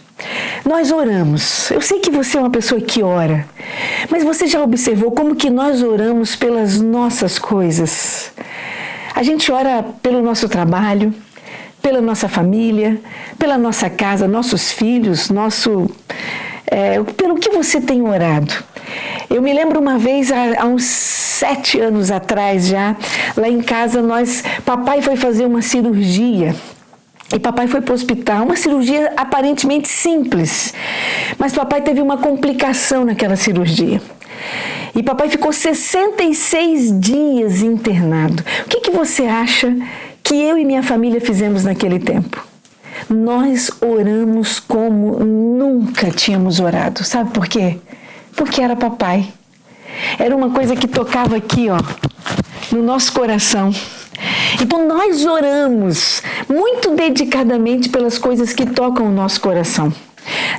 Nós 0.65 0.91
oramos. 0.91 1.71
Eu 1.71 1.81
sei 1.81 2.01
que 2.01 2.11
você 2.11 2.37
é 2.37 2.41
uma 2.41 2.51
pessoa 2.51 2.81
que 2.81 3.03
ora, 3.03 3.47
mas 4.11 4.23
você 4.23 4.47
já 4.47 4.63
observou 4.63 5.11
como 5.11 5.35
que 5.35 5.51
nós 5.51 5.83
oramos 5.83 6.37
pelas 6.37 6.81
nossas 6.81 7.39
coisas? 7.39 8.33
A 9.21 9.23
gente 9.23 9.53
ora 9.53 9.85
pelo 10.03 10.23
nosso 10.23 10.49
trabalho, 10.49 11.13
pela 11.83 12.01
nossa 12.01 12.27
família, 12.27 12.99
pela 13.39 13.59
nossa 13.59 13.91
casa, 13.91 14.27
nossos 14.27 14.73
filhos, 14.73 15.29
nosso. 15.29 15.91
É, 16.67 17.03
pelo 17.19 17.35
que 17.35 17.51
você 17.51 17.83
tem 17.83 18.01
orado. 18.01 18.51
Eu 19.29 19.43
me 19.43 19.53
lembro 19.53 19.79
uma 19.79 19.99
vez, 19.99 20.33
há, 20.33 20.63
há, 20.63 20.65
uns 20.65 20.85
sete 20.85 21.79
anos 21.79 22.11
atrás 22.11 22.69
já, 22.69 22.97
lá 23.37 23.47
em 23.47 23.61
casa, 23.61 24.01
nós, 24.01 24.43
papai 24.65 25.03
foi 25.03 25.17
fazer 25.17 25.45
uma 25.45 25.61
cirurgia. 25.61 26.57
E 27.35 27.39
papai 27.39 27.69
foi 27.69 27.81
para 27.81 27.93
o 27.93 27.95
hospital, 27.95 28.45
uma 28.45 28.57
cirurgia 28.57 29.13
aparentemente 29.17 29.89
simples, 29.89 30.75
mas 31.39 31.53
papai 31.53 31.81
teve 31.81 32.01
uma 32.01 32.19
complicação 32.19 33.05
naquela 33.05 33.37
cirurgia. 33.37 34.03
E 34.97 35.03
papai 35.03 35.29
ficou 35.29 35.53
66 35.53 37.01
dias 37.01 37.63
internado. 37.63 38.43
O 38.67 38.69
que, 38.69 38.81
que 38.81 38.91
você 38.91 39.25
acha 39.25 39.77
que 40.23 40.35
eu 40.35 40.59
e 40.59 40.65
minha 40.65 40.83
família 40.83 41.21
fizemos 41.21 41.65
naquele 41.65 42.01
tempo? 42.01 42.45
Nós 43.09 43.71
oramos 43.81 44.59
como 44.59 45.21
nunca 45.25 46.11
tínhamos 46.11 46.59
orado. 46.59 47.05
Sabe 47.05 47.31
por 47.31 47.47
quê? 47.47 47.79
Porque 48.35 48.61
era 48.61 48.75
papai. 48.75 49.29
Era 50.19 50.35
uma 50.35 50.51
coisa 50.51 50.75
que 50.75 50.89
tocava 50.89 51.37
aqui, 51.37 51.69
ó, 51.69 51.79
no 52.75 52.83
nosso 52.83 53.13
coração. 53.13 53.73
Então 54.61 54.87
nós 54.87 55.25
oramos 55.27 56.23
muito 56.49 56.95
dedicadamente 56.95 57.89
pelas 57.89 58.19
coisas 58.19 58.53
que 58.53 58.67
tocam 58.67 59.07
o 59.07 59.13
nosso 59.13 59.41
coração. 59.41 59.93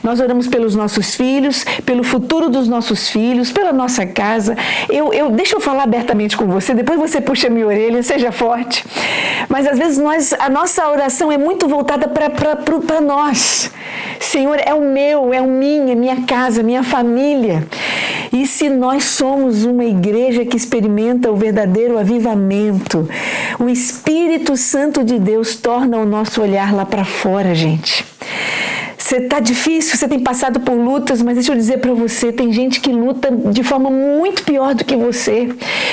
Nós 0.03 0.19
oramos 0.19 0.47
pelos 0.47 0.75
nossos 0.75 1.15
filhos, 1.15 1.63
pelo 1.85 2.03
futuro 2.03 2.49
dos 2.49 2.67
nossos 2.67 3.09
filhos, 3.09 3.51
pela 3.51 3.71
nossa 3.71 4.05
casa. 4.05 4.57
Eu, 4.89 5.13
eu 5.13 5.29
deixa 5.29 5.55
eu 5.55 5.59
falar 5.59 5.83
abertamente 5.83 6.35
com 6.35 6.47
você, 6.47 6.73
depois 6.73 6.99
você 6.99 7.21
puxa 7.21 7.49
minha 7.49 7.67
orelha, 7.67 8.01
seja 8.01 8.31
forte. 8.31 8.83
Mas 9.47 9.67
às 9.67 9.77
vezes 9.77 9.97
nós, 9.97 10.33
a 10.33 10.49
nossa 10.49 10.87
oração 10.89 11.31
é 11.31 11.37
muito 11.37 11.67
voltada 11.67 12.07
para 12.07 13.01
nós. 13.01 13.71
Senhor, 14.19 14.59
é 14.63 14.73
o 14.73 14.81
meu, 14.81 15.33
é 15.33 15.41
o 15.41 15.47
minha, 15.47 15.95
minha 15.95 16.21
casa, 16.23 16.63
minha 16.63 16.83
família. 16.83 17.67
E 18.31 18.47
se 18.47 18.69
nós 18.69 19.03
somos 19.03 19.65
uma 19.65 19.83
igreja 19.83 20.45
que 20.45 20.55
experimenta 20.55 21.29
o 21.29 21.35
verdadeiro 21.35 21.97
avivamento, 21.97 23.07
o 23.59 23.67
Espírito 23.67 24.55
Santo 24.55 25.03
de 25.03 25.19
Deus 25.19 25.55
torna 25.55 25.97
o 25.97 26.05
nosso 26.05 26.41
olhar 26.41 26.73
lá 26.73 26.85
para 26.85 27.03
fora, 27.03 27.53
gente. 27.53 28.05
Você 29.11 29.17
está 29.17 29.41
difícil, 29.41 29.97
você 29.97 30.07
tem 30.07 30.21
passado 30.21 30.61
por 30.61 30.71
lutas, 30.71 31.21
mas 31.21 31.33
deixa 31.35 31.51
eu 31.51 31.57
dizer 31.57 31.79
para 31.79 31.93
você, 31.93 32.31
tem 32.31 32.53
gente 32.53 32.79
que 32.79 32.93
luta 32.93 33.29
de 33.29 33.61
forma 33.61 33.89
muito 33.89 34.41
pior 34.43 34.73
do 34.73 34.85
que 34.85 34.95
você. 34.95 35.49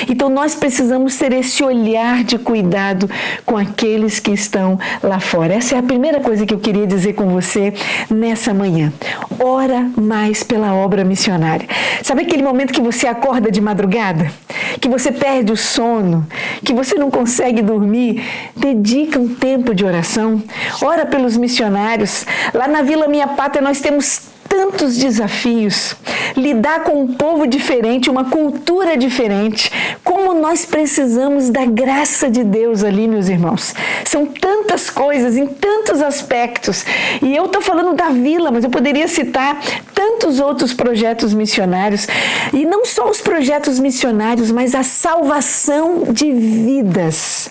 Então 0.07 0.29
nós 0.29 0.55
precisamos 0.55 1.17
ter 1.17 1.33
esse 1.33 1.61
olhar 1.61 2.23
de 2.23 2.37
cuidado 2.39 3.09
com 3.45 3.57
aqueles 3.57 4.21
que 4.21 4.31
estão 4.31 4.79
lá 5.03 5.19
fora. 5.19 5.53
Essa 5.55 5.75
é 5.75 5.79
a 5.79 5.83
primeira 5.83 6.21
coisa 6.21 6.45
que 6.45 6.53
eu 6.53 6.59
queria 6.59 6.87
dizer 6.87 7.11
com 7.11 7.27
você 7.27 7.73
nessa 8.09 8.53
manhã. 8.53 8.93
Ora 9.37 9.91
mais 9.97 10.41
pela 10.41 10.73
obra 10.73 11.03
missionária. 11.03 11.67
Sabe 12.01 12.21
aquele 12.21 12.41
momento 12.41 12.71
que 12.71 12.79
você 12.79 13.05
acorda 13.05 13.51
de 13.51 13.59
madrugada? 13.59 14.31
Que 14.79 14.87
você 14.87 15.11
perde 15.11 15.51
o 15.51 15.57
sono, 15.57 16.25
que 16.63 16.73
você 16.73 16.95
não 16.95 17.11
consegue 17.11 17.61
dormir? 17.61 18.23
Dedica 18.55 19.19
um 19.19 19.27
tempo 19.27 19.75
de 19.75 19.83
oração. 19.83 20.41
Ora 20.81 21.05
pelos 21.05 21.35
missionários. 21.35 22.25
Lá 22.53 22.65
na 22.65 22.81
Vila 22.81 23.08
Minha 23.09 23.27
Pátria 23.27 23.61
nós 23.61 23.81
temos 23.81 24.21
tantos 24.47 24.97
desafios. 24.97 25.95
Lidar 26.35 26.83
com 26.83 27.03
um 27.03 27.13
povo 27.13 27.47
diferente, 27.47 28.09
uma 28.09 28.25
cultura 28.25 28.97
diferente. 28.97 29.71
Como 30.03 30.33
nós 30.33 30.65
precisamos 30.65 31.49
da 31.49 31.65
graça 31.65 32.29
de 32.29 32.43
Deus 32.43 32.83
ali, 32.83 33.07
meus 33.07 33.29
irmãos. 33.29 33.73
São 34.05 34.25
tantas 34.25 34.89
coisas, 34.89 35.37
em 35.37 35.47
tantos 35.47 36.01
aspectos. 36.01 36.85
E 37.21 37.35
eu 37.35 37.45
estou 37.45 37.61
falando 37.61 37.95
da 37.95 38.09
vila, 38.09 38.51
mas 38.51 38.63
eu 38.63 38.69
poderia 38.69 39.07
citar 39.07 39.59
tantos 39.99 40.39
outros 40.39 40.71
projetos 40.71 41.33
missionários. 41.33 42.07
E 42.53 42.65
não 42.65 42.85
só 42.85 43.09
os 43.09 43.19
projetos 43.19 43.77
missionários, 43.79 44.49
mas 44.49 44.73
a 44.73 44.81
salvação 44.81 46.05
de 46.09 46.31
vidas. 46.31 47.49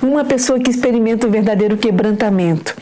Uma 0.00 0.24
pessoa 0.24 0.60
que 0.60 0.70
experimenta 0.70 1.26
o 1.26 1.30
verdadeiro 1.30 1.76
quebrantamento, 1.76 2.76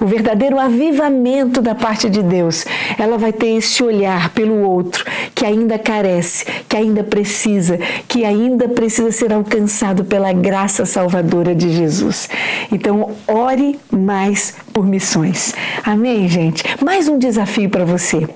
o 0.00 0.06
verdadeiro 0.06 0.60
avivamento 0.60 1.60
da 1.60 1.74
parte 1.74 2.08
de 2.08 2.22
Deus 2.22 2.64
ela 2.98 3.18
vai 3.18 3.32
ter 3.32 3.56
esse 3.56 3.82
olhar 3.82 4.30
pelo 4.30 4.62
outro 4.62 5.04
que 5.34 5.44
ainda 5.44 5.78
carece, 5.78 6.46
que 6.68 6.76
ainda 6.76 7.02
precisa, 7.02 7.78
que 8.06 8.24
ainda 8.24 8.68
precisa 8.68 9.10
ser 9.10 9.32
alcançado 9.32 10.04
pela 10.04 10.32
graça 10.32 10.86
salvadora 10.86 11.52
de 11.54 11.70
Jesus. 11.72 12.28
Então, 12.70 13.10
ore 13.26 13.78
mais 13.90 14.54
por 14.72 14.86
missões. 14.86 15.54
Amém, 15.82 16.28
gente? 16.28 16.62
Mais 16.82 17.08
um 17.08 17.18
desafio 17.18 17.68
para 17.68 17.84
você. 17.84 18.28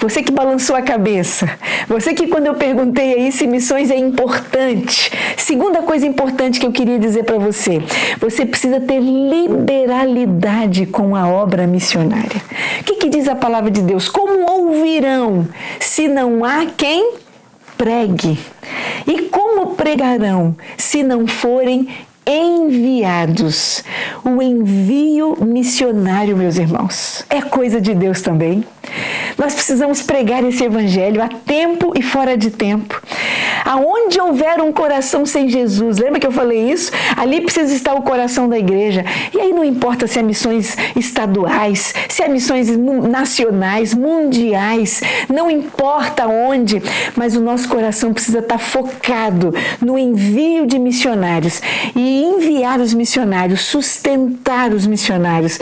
Você 0.00 0.22
que 0.22 0.32
balançou 0.32 0.74
a 0.74 0.82
cabeça, 0.82 1.48
você 1.88 2.14
que 2.14 2.26
quando 2.26 2.46
eu 2.46 2.54
perguntei 2.54 3.14
aí 3.14 3.32
se 3.32 3.46
missões 3.46 3.90
é 3.90 3.96
importante, 3.96 5.10
segunda 5.36 5.82
coisa 5.82 6.06
importante 6.06 6.58
que 6.58 6.66
eu 6.66 6.72
queria 6.72 6.98
dizer 6.98 7.24
para 7.24 7.38
você, 7.38 7.82
você 8.18 8.44
precisa 8.44 8.80
ter 8.80 9.00
liberalidade 9.00 10.86
com 10.86 11.14
a 11.14 11.28
obra 11.28 11.66
missionária. 11.66 12.42
O 12.80 12.84
que, 12.84 12.94
que 12.94 13.08
diz 13.08 13.28
a 13.28 13.34
palavra 13.34 13.70
de 13.70 13.82
Deus? 13.82 14.08
Como 14.08 14.50
ouvirão 14.50 15.48
se 15.78 16.08
não 16.08 16.44
há 16.44 16.66
quem 16.76 17.14
pregue? 17.76 18.38
E 19.06 19.22
como 19.22 19.74
pregarão 19.74 20.56
se 20.76 21.02
não 21.02 21.26
forem 21.26 21.88
enviados? 22.26 23.82
O 24.24 24.40
envio 24.40 25.36
missionário, 25.44 26.36
meus 26.36 26.56
irmãos, 26.56 27.24
é 27.28 27.42
coisa 27.42 27.80
de 27.80 27.94
Deus 27.94 28.20
também. 28.20 28.64
Nós 29.36 29.54
precisamos 29.54 30.02
pregar 30.02 30.44
esse 30.44 30.64
evangelho 30.64 31.22
a 31.22 31.28
tempo 31.28 31.92
e 31.96 32.02
fora 32.02 32.36
de 32.36 32.50
tempo. 32.50 33.01
Aonde 33.72 34.20
houver 34.20 34.60
um 34.60 34.70
coração 34.70 35.24
sem 35.24 35.48
Jesus, 35.48 35.96
lembra 35.96 36.20
que 36.20 36.26
eu 36.26 36.30
falei 36.30 36.70
isso? 36.70 36.92
Ali 37.16 37.40
precisa 37.40 37.74
estar 37.74 37.94
o 37.94 38.02
coração 38.02 38.46
da 38.46 38.58
igreja. 38.58 39.02
E 39.34 39.40
aí 39.40 39.50
não 39.50 39.64
importa 39.64 40.06
se 40.06 40.18
é 40.18 40.22
missões 40.22 40.76
estaduais, 40.94 41.94
se 42.06 42.22
é 42.22 42.28
missões 42.28 42.68
nacionais, 42.76 43.94
mundiais, 43.94 45.00
não 45.26 45.50
importa 45.50 46.26
onde, 46.26 46.82
mas 47.16 47.34
o 47.34 47.40
nosso 47.40 47.66
coração 47.66 48.12
precisa 48.12 48.40
estar 48.40 48.58
focado 48.58 49.54
no 49.80 49.96
envio 49.98 50.66
de 50.66 50.78
missionários 50.78 51.62
e 51.96 52.24
enviar 52.24 52.78
os 52.78 52.92
missionários, 52.92 53.62
sustentar 53.62 54.70
os 54.70 54.86
missionários, 54.86 55.58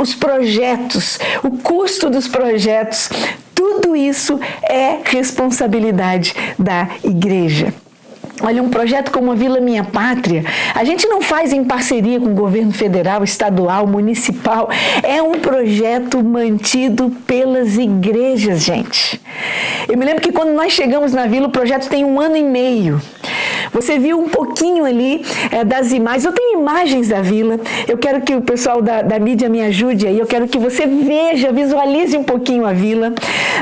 os 0.00 0.14
projetos, 0.14 1.18
o 1.44 1.50
custo 1.58 2.08
dos 2.08 2.26
projetos 2.26 3.10
tudo 3.60 3.94
isso 3.94 4.40
é 4.62 5.00
responsabilidade 5.04 6.34
da 6.58 6.88
igreja. 7.04 7.74
Olha, 8.42 8.62
um 8.62 8.70
projeto 8.70 9.10
como 9.10 9.32
a 9.32 9.34
Vila 9.34 9.60
Minha 9.60 9.84
Pátria, 9.84 10.44
a 10.74 10.82
gente 10.82 11.06
não 11.06 11.20
faz 11.20 11.52
em 11.52 11.62
parceria 11.62 12.18
com 12.18 12.26
o 12.26 12.34
governo 12.34 12.72
federal, 12.72 13.22
estadual, 13.22 13.86
municipal. 13.86 14.70
É 15.02 15.20
um 15.20 15.32
projeto 15.32 16.22
mantido 16.24 17.10
pelas 17.26 17.76
igrejas, 17.76 18.64
gente. 18.64 19.20
Eu 19.88 19.98
me 19.98 20.04
lembro 20.04 20.22
que 20.22 20.32
quando 20.32 20.52
nós 20.52 20.72
chegamos 20.72 21.12
na 21.12 21.26
vila, 21.26 21.48
o 21.48 21.50
projeto 21.50 21.88
tem 21.88 22.04
um 22.04 22.18
ano 22.20 22.36
e 22.36 22.42
meio. 22.42 23.00
Você 23.72 23.98
viu 23.98 24.18
um 24.18 24.28
pouquinho 24.28 24.84
ali 24.84 25.24
é, 25.50 25.64
das 25.64 25.92
imagens. 25.92 26.24
Eu 26.24 26.32
tenho 26.32 26.60
imagens 26.60 27.08
da 27.08 27.20
vila. 27.20 27.58
Eu 27.86 27.98
quero 27.98 28.20
que 28.20 28.34
o 28.34 28.42
pessoal 28.42 28.82
da, 28.82 29.02
da 29.02 29.18
mídia 29.18 29.48
me 29.48 29.60
ajude 29.60 30.06
aí. 30.06 30.18
Eu 30.18 30.26
quero 30.26 30.48
que 30.48 30.58
você 30.58 30.86
veja, 30.86 31.52
visualize 31.52 32.16
um 32.16 32.24
pouquinho 32.24 32.66
a 32.66 32.72
vila. 32.72 33.12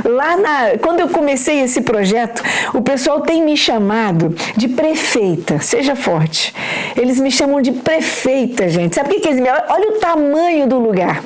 Lá 0.04 0.36
na, 0.36 0.78
quando 0.80 1.00
eu 1.00 1.08
comecei 1.08 1.60
esse 1.60 1.80
projeto, 1.80 2.42
o 2.72 2.80
pessoal 2.80 3.20
tem 3.20 3.42
me 3.42 3.56
chamado 3.56 4.34
de 4.56 4.67
prefeita. 4.68 5.60
Seja 5.60 5.96
forte. 5.96 6.54
Eles 6.96 7.20
me 7.20 7.30
chamam 7.30 7.60
de 7.60 7.72
prefeita, 7.72 8.68
gente. 8.68 8.94
Sabe 8.94 9.10
o 9.10 9.12
que, 9.14 9.20
que 9.20 9.28
eles 9.28 9.40
me 9.40 9.48
Olha 9.48 9.90
o 9.90 10.00
tamanho 10.00 10.66
do 10.66 10.78
lugar. 10.78 11.22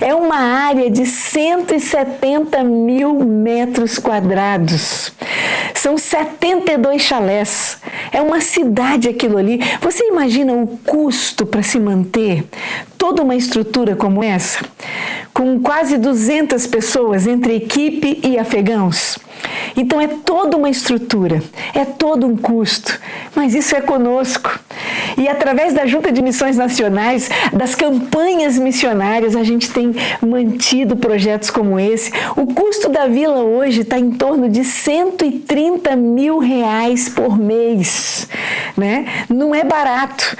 É 0.00 0.14
uma 0.14 0.36
área 0.36 0.90
de 0.90 1.06
170 1.06 2.62
mil 2.64 3.14
metros 3.14 3.98
quadrados. 3.98 5.12
São 5.74 5.98
72 5.98 7.02
chalés. 7.02 7.78
É 8.12 8.20
uma 8.20 8.40
cidade 8.40 9.08
aquilo 9.08 9.36
ali. 9.36 9.60
Você 9.80 10.04
imagina 10.06 10.52
o 10.52 10.66
custo 10.66 11.44
para 11.44 11.62
se 11.62 11.78
manter 11.78 12.44
toda 12.96 13.22
uma 13.22 13.36
estrutura 13.36 13.94
como 13.94 14.22
essa? 14.22 14.64
Com 15.34 15.60
quase 15.60 15.98
200 15.98 16.66
pessoas 16.68 17.26
entre 17.26 17.56
equipe 17.56 18.20
e 18.22 18.38
afegãos. 18.38 19.18
Então 19.76 20.00
é 20.00 20.06
toda 20.06 20.56
uma 20.56 20.70
estrutura, 20.70 21.42
é 21.74 21.84
todo 21.84 22.26
um 22.26 22.36
custo, 22.36 22.98
mas 23.34 23.54
isso 23.54 23.74
é 23.74 23.80
conosco. 23.80 24.58
E 25.18 25.28
através 25.28 25.74
da 25.74 25.86
Junta 25.86 26.12
de 26.12 26.22
Missões 26.22 26.56
Nacionais, 26.56 27.28
das 27.52 27.74
campanhas 27.74 28.58
missionárias, 28.58 29.34
a 29.34 29.42
gente 29.42 29.70
tem 29.70 29.94
mantido 30.20 30.96
projetos 30.96 31.50
como 31.50 31.78
esse. 31.78 32.12
O 32.36 32.46
custo 32.46 32.88
da 32.88 33.06
vila 33.06 33.42
hoje 33.42 33.80
está 33.80 33.98
em 33.98 34.12
torno 34.12 34.48
de 34.48 34.64
130 34.64 35.96
mil 35.96 36.38
reais 36.38 37.08
por 37.08 37.36
mês. 37.36 38.28
Né? 38.76 39.06
Não 39.28 39.54
é 39.54 39.64
barato. 39.64 40.36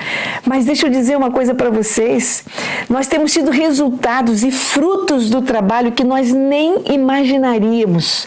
Mas 0.47 0.65
deixa 0.65 0.87
eu 0.87 0.91
dizer 0.91 1.17
uma 1.17 1.31
coisa 1.31 1.55
para 1.55 1.71
vocês: 1.71 2.45
nós 2.89 3.07
temos 3.07 3.33
tido 3.33 3.51
resultados 3.51 4.43
e 4.43 4.51
frutos 4.51 4.84
do 5.31 5.43
trabalho 5.43 5.93
que 5.93 6.05
nós 6.05 6.33
nem 6.33 6.83
imaginaríamos. 6.87 8.27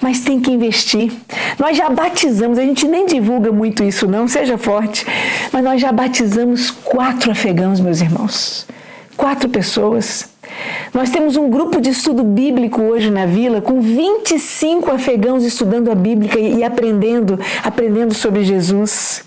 Mas 0.00 0.20
tem 0.20 0.40
que 0.40 0.50
investir. 0.50 1.12
Nós 1.58 1.76
já 1.76 1.88
batizamos, 1.88 2.58
a 2.58 2.62
gente 2.62 2.86
nem 2.86 3.06
divulga 3.06 3.50
muito 3.50 3.82
isso, 3.82 4.06
não, 4.06 4.28
seja 4.28 4.56
forte, 4.58 5.06
mas 5.52 5.64
nós 5.64 5.80
já 5.80 5.90
batizamos 5.90 6.70
quatro 6.70 7.30
afegãos, 7.30 7.80
meus 7.80 8.00
irmãos. 8.00 8.66
Quatro 9.16 9.48
pessoas. 9.48 10.35
Nós 10.92 11.10
temos 11.10 11.36
um 11.36 11.50
grupo 11.50 11.80
de 11.80 11.90
estudo 11.90 12.22
bíblico 12.22 12.80
hoje 12.80 13.10
na 13.10 13.26
vila 13.26 13.60
com 13.60 13.80
25 13.80 14.90
afegãos 14.90 15.44
estudando 15.44 15.90
a 15.90 15.94
Bíblia 15.94 16.38
e 16.38 16.64
aprendendo, 16.64 17.38
aprendendo 17.62 18.14
sobre 18.14 18.44
Jesus. 18.44 19.24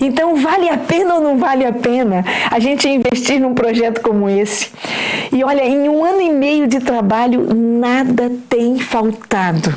Então, 0.00 0.36
vale 0.36 0.68
a 0.68 0.78
pena 0.78 1.14
ou 1.14 1.20
não 1.20 1.38
vale 1.38 1.64
a 1.64 1.72
pena 1.72 2.24
a 2.50 2.58
gente 2.58 2.88
investir 2.88 3.40
num 3.40 3.54
projeto 3.54 4.00
como 4.00 4.28
esse? 4.28 4.70
E 5.30 5.44
olha, 5.44 5.64
em 5.64 5.88
um 5.88 6.04
ano 6.04 6.20
e 6.20 6.30
meio 6.30 6.66
de 6.66 6.80
trabalho, 6.80 7.54
nada 7.54 8.30
tem 8.48 8.78
faltado. 8.78 9.74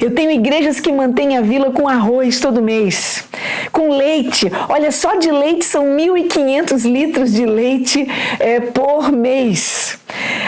Eu 0.00 0.14
tenho 0.14 0.30
igrejas 0.30 0.80
que 0.80 0.90
mantêm 0.90 1.36
a 1.36 1.40
vila 1.40 1.70
com 1.70 1.88
arroz 1.88 2.40
todo 2.40 2.62
mês, 2.62 3.24
com 3.70 3.90
leite. 3.90 4.50
Olha, 4.68 4.90
só 4.90 5.16
de 5.16 5.30
leite 5.30 5.64
são 5.64 5.84
1.500 5.96 6.90
litros 6.90 7.32
de 7.32 7.46
leite 7.46 8.08
é, 8.40 8.60
por 8.60 9.12
mês. 9.12 9.81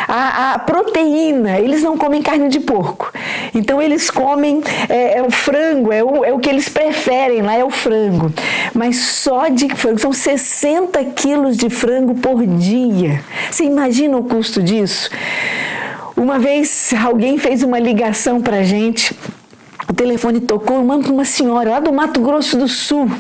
A, 0.07 0.53
a, 0.53 0.59
proteína, 0.59 1.59
eles 1.59 1.83
não 1.83 1.97
comem 1.97 2.23
carne 2.23 2.49
de 2.49 2.61
porco. 2.61 3.13
Então 3.55 3.81
eles 3.81 4.11
comem 4.11 4.63
é, 4.89 5.19
é 5.19 5.23
o 5.23 5.31
frango, 5.31 5.93
é 5.93 6.03
o, 6.03 6.25
é 6.25 6.33
o 6.33 6.39
que 6.39 6.49
eles 6.49 6.69
preferem 6.69 7.43
lá, 7.43 7.55
é 7.55 7.65
o 7.65 7.71
frango. 7.71 8.33
Mas 8.73 8.97
só 8.97 9.49
de 9.49 9.69
frango, 9.75 9.99
são 9.99 10.13
60 10.13 11.03
quilos 11.07 11.57
de 11.57 11.71
frango 11.71 12.15
por 12.15 12.47
dia. 12.47 13.23
Você 13.51 13.65
imagina 13.65 14.17
o 14.17 14.25
custo 14.25 14.63
disso? 14.63 15.11
Uma 16.17 16.39
vez 16.39 16.93
alguém 17.05 17.39
fez 17.39 17.63
uma 17.63 17.79
ligação 17.79 18.41
para 18.41 18.63
gente 18.63 19.17
o 19.89 19.93
telefone 19.93 20.41
tocou, 20.41 20.77
eu 20.77 20.85
mando 20.85 21.05
para 21.05 21.13
uma 21.13 21.25
senhora 21.25 21.71
lá 21.71 21.81
do 21.81 21.93
Mato 21.93 22.21
Grosso 22.21 22.57
do 22.57 22.69
Sul, 22.69 23.11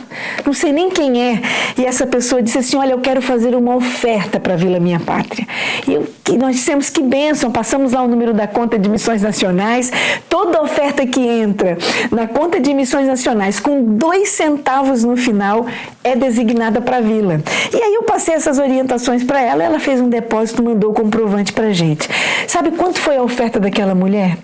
não 0.44 0.53
sei 0.53 0.72
nem 0.72 0.90
quem 0.90 1.22
é, 1.22 1.42
e 1.79 1.85
essa 1.85 2.07
pessoa 2.07 2.42
disse 2.42 2.59
assim: 2.59 2.77
Olha, 2.77 2.92
eu 2.92 3.00
quero 3.00 3.20
fazer 3.20 3.55
uma 3.55 3.74
oferta 3.74 4.38
para 4.40 4.55
a 4.55 4.57
Vila 4.57 4.79
Minha 4.79 5.00
Pátria. 5.00 5.46
E, 5.87 5.94
eu, 5.94 6.07
e 6.31 6.37
nós 6.37 6.57
dissemos 6.57 6.88
que 6.88 7.03
bênção, 7.03 7.50
passamos 7.50 7.92
lá 7.92 8.03
o 8.03 8.09
número 8.09 8.33
da 8.33 8.46
conta 8.46 8.79
de 8.79 8.88
missões 8.88 9.22
nacionais. 9.22 9.90
Toda 10.29 10.62
oferta 10.62 11.07
que 11.07 11.20
entra 11.20 11.77
na 12.11 12.27
conta 12.27 12.61
de 12.61 12.72
missões 12.72 13.07
nacionais 13.07 13.61
com 13.61 13.96
dois 13.96 14.31
centavos 14.31 15.05
no 15.05 15.16
final 15.16 15.66
é 16.03 16.16
designada 16.16 16.81
para 16.81 16.98
a 16.98 17.00
vila. 17.00 17.40
E 17.72 17.77
aí 17.77 17.94
eu 17.94 18.03
passei 18.05 18.35
essas 18.35 18.59
orientações 18.59 19.24
para 19.24 19.40
ela, 19.40 19.62
ela 19.62 19.79
fez 19.79 20.00
um 20.00 20.09
depósito, 20.09 20.62
mandou 20.62 20.90
o 20.90 20.94
comprovante 20.94 21.53
para 21.53 21.72
gente. 21.72 22.09
Sabe 22.46 22.70
quanto 22.72 22.98
foi 22.98 23.16
a 23.16 23.22
oferta 23.22 23.59
daquela 23.61 23.94
mulher? 23.94 24.37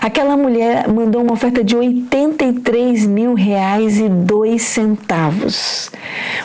Aquela 0.00 0.36
mulher 0.36 0.86
mandou 0.88 1.22
uma 1.22 1.36
oferta 1.48 1.64
de 1.64 1.74
83 1.74 3.06
mil 3.06 3.32
reais 3.32 3.98
e 3.98 4.06
dois 4.06 4.62
centavos. 4.62 5.90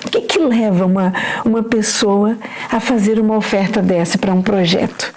O 0.06 0.10
que 0.10 0.22
que 0.22 0.40
leva 0.40 0.86
uma, 0.86 1.14
uma 1.44 1.62
pessoa 1.62 2.38
a 2.72 2.80
fazer 2.80 3.20
uma 3.20 3.36
oferta 3.36 3.82
dessa 3.82 4.18
para 4.18 4.34
um 4.34 4.42
projeto? 4.42 5.14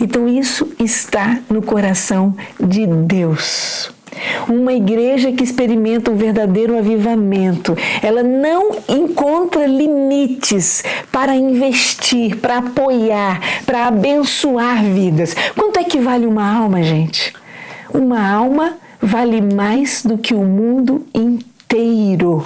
Então 0.00 0.28
isso 0.28 0.68
está 0.80 1.38
no 1.48 1.62
coração 1.62 2.34
de 2.58 2.84
Deus. 2.84 3.92
Uma 4.48 4.72
igreja 4.72 5.30
que 5.30 5.44
experimenta 5.44 6.10
um 6.10 6.16
verdadeiro 6.16 6.76
avivamento, 6.76 7.76
ela 8.02 8.24
não 8.24 8.72
encontra 8.88 9.66
limites 9.66 10.82
para 11.12 11.36
investir, 11.36 12.38
para 12.38 12.58
apoiar, 12.58 13.40
para 13.64 13.86
abençoar 13.86 14.82
vidas. 14.82 15.36
Quanto 15.54 15.78
é 15.78 15.84
que 15.84 16.00
vale 16.00 16.26
uma 16.26 16.52
alma, 16.52 16.82
gente? 16.82 17.32
Uma 17.94 18.28
alma 18.28 18.76
vale 19.00 19.40
mais 19.40 20.02
do 20.02 20.18
que 20.18 20.34
o 20.34 20.44
mundo 20.44 21.06
inteiro. 21.14 22.44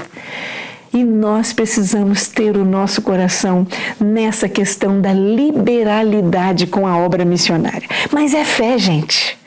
E 0.93 1.05
nós 1.05 1.53
precisamos 1.53 2.29
ter 2.29 2.57
o 2.57 2.65
nosso 2.65 3.01
coração 3.01 3.67
nessa 3.99 4.49
questão 4.49 5.01
da 5.01 5.13
liberalidade 5.13 6.67
com 6.67 6.87
a 6.87 6.99
obra 6.99 7.25
missionária. 7.25 7.89
Mas 8.11 8.35
é 8.35 8.45
fé, 8.45 8.77
gente. 8.77 9.39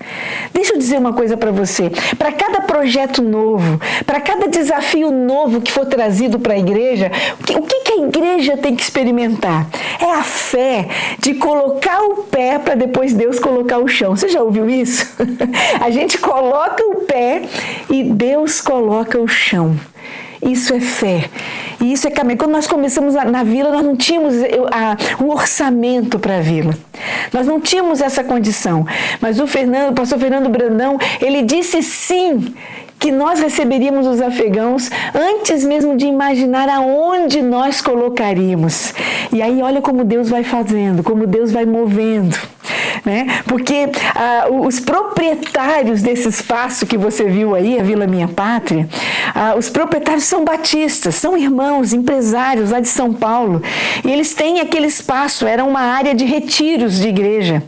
Deixa 0.53 0.73
eu 0.73 0.77
dizer 0.77 0.97
uma 0.97 1.13
coisa 1.13 1.36
para 1.38 1.51
você. 1.51 1.91
Para 2.17 2.31
cada 2.31 2.62
projeto 2.62 3.21
novo, 3.21 3.79
para 4.05 4.19
cada 4.21 4.47
desafio 4.47 5.12
novo 5.12 5.62
que 5.62 5.71
for 5.71 5.86
trazido 5.86 6.39
para 6.39 6.53
a 6.53 6.58
igreja, 6.58 7.12
o 7.39 7.62
que, 7.62 7.81
que 7.81 7.93
a 7.93 8.05
igreja 8.08 8.58
tem 8.58 8.75
que 8.75 8.81
experimentar? 8.81 9.67
É 9.99 10.13
a 10.13 10.23
fé 10.23 10.88
de 11.19 11.36
colocar 11.36 12.01
o 12.01 12.23
pé 12.23 12.58
para 12.58 12.75
depois 12.75 13.13
Deus 13.13 13.39
colocar 13.39 13.79
o 13.79 13.88
chão. 13.88 14.15
Você 14.15 14.29
já 14.29 14.41
ouviu 14.41 14.69
isso? 14.69 15.13
a 15.79 15.89
gente 15.89 16.17
coloca 16.17 16.84
o 16.84 17.01
pé 17.01 17.43
e 17.89 18.03
Deus 18.03 18.62
coloca 18.62 19.19
o 19.19 19.27
chão. 19.27 19.75
Isso 20.41 20.74
é 20.74 20.80
fé. 20.80 21.30
E 21.82 21.91
isso 21.91 22.08
é 22.08 22.12
caminho. 22.12 22.38
Quando 22.38 22.52
nós 22.52 22.67
começamos 22.67 23.13
na, 23.13 23.43
vila, 23.43 23.71
nós 23.71 23.84
não 23.84 23.95
tínhamos 23.95 24.34
o 25.19 25.24
um 25.24 25.30
orçamento 25.30 26.19
para 26.19 26.38
a 26.38 26.41
vila. 26.41 26.74
Nós 27.34 27.48
não 27.48 27.60
tínhamos 27.60 28.02
essa 28.02 28.24
condição. 28.24 28.86
Mas 29.21 29.39
o 29.39 29.48
Fernando, 29.48 29.91
o 29.91 29.95
pastor 29.95 30.19
Fernando 30.19 30.50
Brandão, 30.50 30.98
ele 31.21 31.41
disse 31.41 31.82
sim 31.82 32.54
que 32.98 33.12
nós 33.12 33.39
receberíamos 33.39 34.08
os 34.08 34.21
afegãos 34.21 34.89
antes 35.13 35.63
mesmo 35.63 35.98
de 35.98 36.06
imaginar 36.06 36.69
aonde 36.69 37.41
nós 37.41 37.82
colocaríamos. 37.82 38.93
E 39.32 39.41
aí 39.41 39.62
olha 39.62 39.82
como 39.82 40.04
Deus 40.04 40.30
vai 40.30 40.43
fazendo, 40.43 41.04
como 41.04 41.28
Deus 41.28 41.52
vai 41.52 41.65
movendo. 41.65 42.55
Né? 43.06 43.41
Porque 43.46 43.88
ah, 44.15 44.48
os 44.50 44.80
proprietários 44.80 46.02
desse 46.02 46.28
espaço 46.28 46.86
que 46.86 46.98
você 46.98 47.26
viu 47.26 47.54
aí, 47.54 47.80
a 47.80 47.84
Vila 47.84 48.08
Minha 48.08 48.28
Pátria, 48.28 48.89
ah, 49.34 49.54
os 49.58 49.70
proprietários 49.70 50.24
são 50.24 50.44
batistas, 50.44 51.15
são 51.15 51.38
irmãos, 51.38 51.94
empresários 51.94 52.72
lá 52.72 52.80
de 52.80 52.88
São 52.88 53.13
Paulo. 53.13 53.62
E 54.04 54.12
eles 54.12 54.34
têm 54.34 54.60
aquele 54.60 54.88
espaço, 54.88 55.46
era 55.46 55.63
uma 55.63 55.82
área 55.82 56.15
de 56.15 56.26
retiros 56.26 57.00
de 57.00 57.08
igreja. 57.08 57.62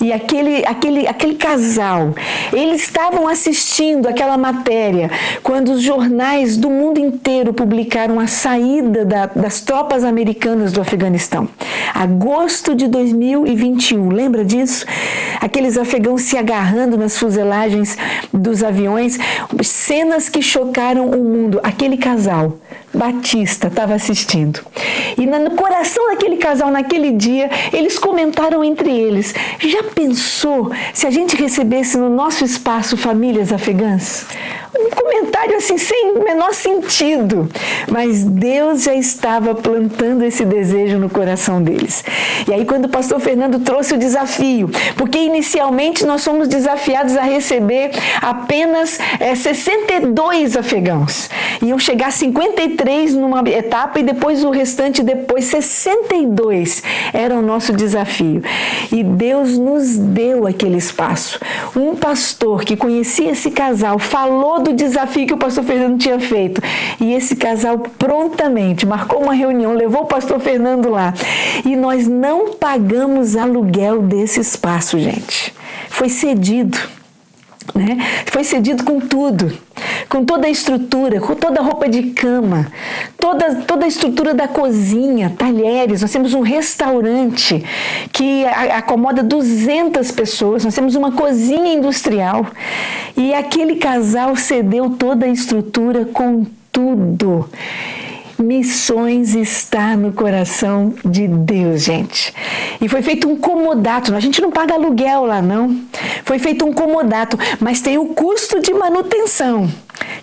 E 0.00 0.12
aquele, 0.12 0.64
aquele, 0.66 1.06
aquele 1.06 1.34
casal, 1.34 2.14
eles 2.52 2.82
estavam 2.82 3.26
assistindo 3.26 4.06
aquela 4.06 4.36
matéria 4.36 5.10
quando 5.42 5.72
os 5.72 5.82
jornais 5.82 6.56
do 6.56 6.68
mundo 6.68 6.98
inteiro 6.98 7.54
publicaram 7.54 8.20
a 8.20 8.26
saída 8.26 9.04
da, 9.04 9.26
das 9.26 9.60
tropas 9.60 10.04
americanas 10.04 10.72
do 10.72 10.80
Afeganistão. 10.80 11.48
Agosto 11.94 12.74
de 12.74 12.88
2021, 12.88 14.10
lembra 14.10 14.44
disso? 14.44 14.65
Aqueles 15.40 15.76
afegãos 15.76 16.22
se 16.22 16.36
agarrando 16.36 16.96
nas 16.96 17.18
fuselagens 17.18 17.96
dos 18.32 18.62
aviões, 18.62 19.18
cenas 19.62 20.28
que 20.28 20.42
chocaram 20.42 21.10
o 21.10 21.24
mundo. 21.24 21.60
Aquele 21.62 21.96
casal, 21.96 22.58
Batista, 22.92 23.68
estava 23.68 23.94
assistindo. 23.94 24.60
E 25.18 25.26
no 25.26 25.50
coração 25.52 26.10
daquele 26.10 26.36
casal, 26.36 26.70
naquele 26.70 27.12
dia, 27.12 27.50
eles 27.72 27.98
comentaram 27.98 28.64
entre 28.64 28.90
eles: 28.90 29.34
já 29.58 29.82
pensou 29.82 30.70
se 30.92 31.06
a 31.06 31.10
gente 31.10 31.36
recebesse 31.36 31.96
no 31.98 32.08
nosso 32.08 32.44
espaço 32.44 32.96
famílias 32.96 33.52
afegãs? 33.52 34.26
Um 34.78 34.90
comentário 34.90 35.56
assim, 35.56 35.78
sem 35.78 36.18
menor 36.18 36.52
sentido. 36.52 37.48
Mas 37.90 38.24
Deus 38.24 38.82
já 38.82 38.94
estava 38.94 39.54
plantando 39.54 40.22
esse 40.22 40.44
desejo 40.44 40.98
no 40.98 41.08
coração 41.08 41.62
deles. 41.62 42.04
E 42.46 42.52
aí, 42.52 42.66
quando 42.66 42.84
o 42.84 42.88
pastor 42.88 43.18
Fernando 43.18 43.60
trouxe 43.60 43.94
o 43.94 43.98
desafio, 43.98 44.70
porque 44.96 45.18
inicialmente 45.18 46.04
nós 46.04 46.20
somos 46.20 46.46
desafiados 46.46 47.16
a 47.16 47.22
receber 47.22 47.90
apenas 48.20 48.98
é, 49.18 49.34
62 49.34 50.56
afegãos. 50.56 51.30
Iam 51.62 51.78
chegar 51.78 52.12
53 52.12 52.85
numa 53.14 53.46
etapa 53.48 53.98
e 53.98 54.02
depois 54.02 54.44
o 54.44 54.50
restante, 54.50 55.02
depois 55.02 55.44
62 55.46 56.82
era 57.12 57.34
o 57.34 57.42
nosso 57.42 57.72
desafio. 57.72 58.42
E 58.92 59.02
Deus 59.02 59.58
nos 59.58 59.96
deu 59.96 60.46
aquele 60.46 60.76
espaço. 60.76 61.40
Um 61.74 61.96
pastor 61.96 62.64
que 62.64 62.76
conhecia 62.76 63.30
esse 63.32 63.50
casal 63.50 63.98
falou 63.98 64.60
do 64.60 64.72
desafio 64.72 65.26
que 65.26 65.34
o 65.34 65.38
pastor 65.38 65.64
Fernando 65.64 65.98
tinha 65.98 66.20
feito. 66.20 66.62
E 67.00 67.12
esse 67.12 67.36
casal 67.36 67.78
prontamente 67.78 68.86
marcou 68.86 69.22
uma 69.22 69.34
reunião, 69.34 69.74
levou 69.74 70.02
o 70.02 70.06
pastor 70.06 70.40
Fernando 70.40 70.88
lá. 70.90 71.12
E 71.64 71.74
nós 71.76 72.06
não 72.06 72.54
pagamos 72.54 73.36
aluguel 73.36 74.02
desse 74.02 74.40
espaço, 74.40 74.98
gente. 74.98 75.54
Foi 75.88 76.08
cedido. 76.08 76.78
Né? 77.74 77.98
Foi 78.26 78.44
cedido 78.44 78.84
com 78.84 79.00
tudo, 79.00 79.52
com 80.08 80.24
toda 80.24 80.46
a 80.46 80.50
estrutura, 80.50 81.20
com 81.20 81.34
toda 81.34 81.60
a 81.60 81.62
roupa 81.62 81.88
de 81.88 82.04
cama, 82.10 82.70
toda, 83.18 83.56
toda 83.62 83.84
a 83.84 83.88
estrutura 83.88 84.34
da 84.34 84.48
cozinha, 84.48 85.34
talheres. 85.36 86.02
Nós 86.02 86.10
temos 86.10 86.34
um 86.34 86.40
restaurante 86.40 87.64
que 88.12 88.44
acomoda 88.44 89.22
200 89.22 90.10
pessoas, 90.12 90.64
nós 90.64 90.74
temos 90.74 90.94
uma 90.94 91.12
cozinha 91.12 91.74
industrial. 91.74 92.46
E 93.16 93.34
aquele 93.34 93.76
casal 93.76 94.36
cedeu 94.36 94.90
toda 94.90 95.26
a 95.26 95.28
estrutura 95.28 96.04
com 96.04 96.46
tudo. 96.70 97.48
Missões 98.38 99.34
está 99.34 99.96
no 99.96 100.12
coração 100.12 100.94
de 101.04 101.26
Deus, 101.26 101.84
gente. 101.84 102.32
E 102.80 102.88
foi 102.88 103.02
feito 103.02 103.28
um 103.28 103.36
comodato. 103.36 104.14
A 104.14 104.20
gente 104.20 104.40
não 104.40 104.50
paga 104.50 104.74
aluguel 104.74 105.24
lá, 105.24 105.40
não. 105.40 105.80
Foi 106.24 106.38
feito 106.38 106.64
um 106.64 106.72
comodato, 106.72 107.38
mas 107.60 107.80
tem 107.80 107.98
o 107.98 108.06
custo 108.06 108.60
de 108.60 108.74
manutenção 108.74 109.68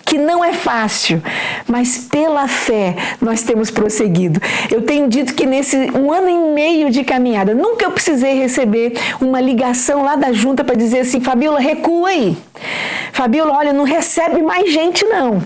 que 0.04 0.18
não 0.18 0.44
é 0.44 0.52
fácil, 0.52 1.22
mas 1.68 1.98
pela 2.10 2.46
fé 2.46 2.94
nós 3.20 3.42
temos 3.42 3.70
prosseguido. 3.70 4.40
Eu 4.70 4.82
tenho 4.82 5.08
dito 5.08 5.34
que 5.34 5.46
nesse 5.46 5.76
um 5.92 6.12
ano 6.12 6.28
e 6.28 6.54
meio 6.54 6.90
de 6.90 7.04
caminhada, 7.04 7.54
nunca 7.54 7.84
eu 7.84 7.90
precisei 7.90 8.34
receber 8.34 8.94
uma 9.20 9.40
ligação 9.40 10.02
lá 10.02 10.16
da 10.16 10.32
junta 10.32 10.62
para 10.64 10.74
dizer 10.74 11.00
assim, 11.00 11.20
Fabiola, 11.20 11.60
recua 11.60 12.08
aí. 12.08 12.36
Fabiola, 13.12 13.56
olha, 13.56 13.72
não 13.72 13.84
recebe 13.84 14.42
mais 14.42 14.72
gente 14.72 15.04
não. 15.04 15.42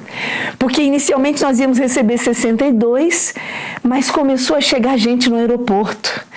Porque 0.59 0.83
inicialmente 0.83 1.42
nós 1.42 1.61
íamos 1.61 1.79
receber 1.79 2.18
62, 2.18 3.35
mas 3.83 4.11
começou 4.11 4.57
a 4.57 4.61
chegar 4.61 4.96
gente 4.96 5.29
no 5.29 5.37
aeroporto. 5.37 6.28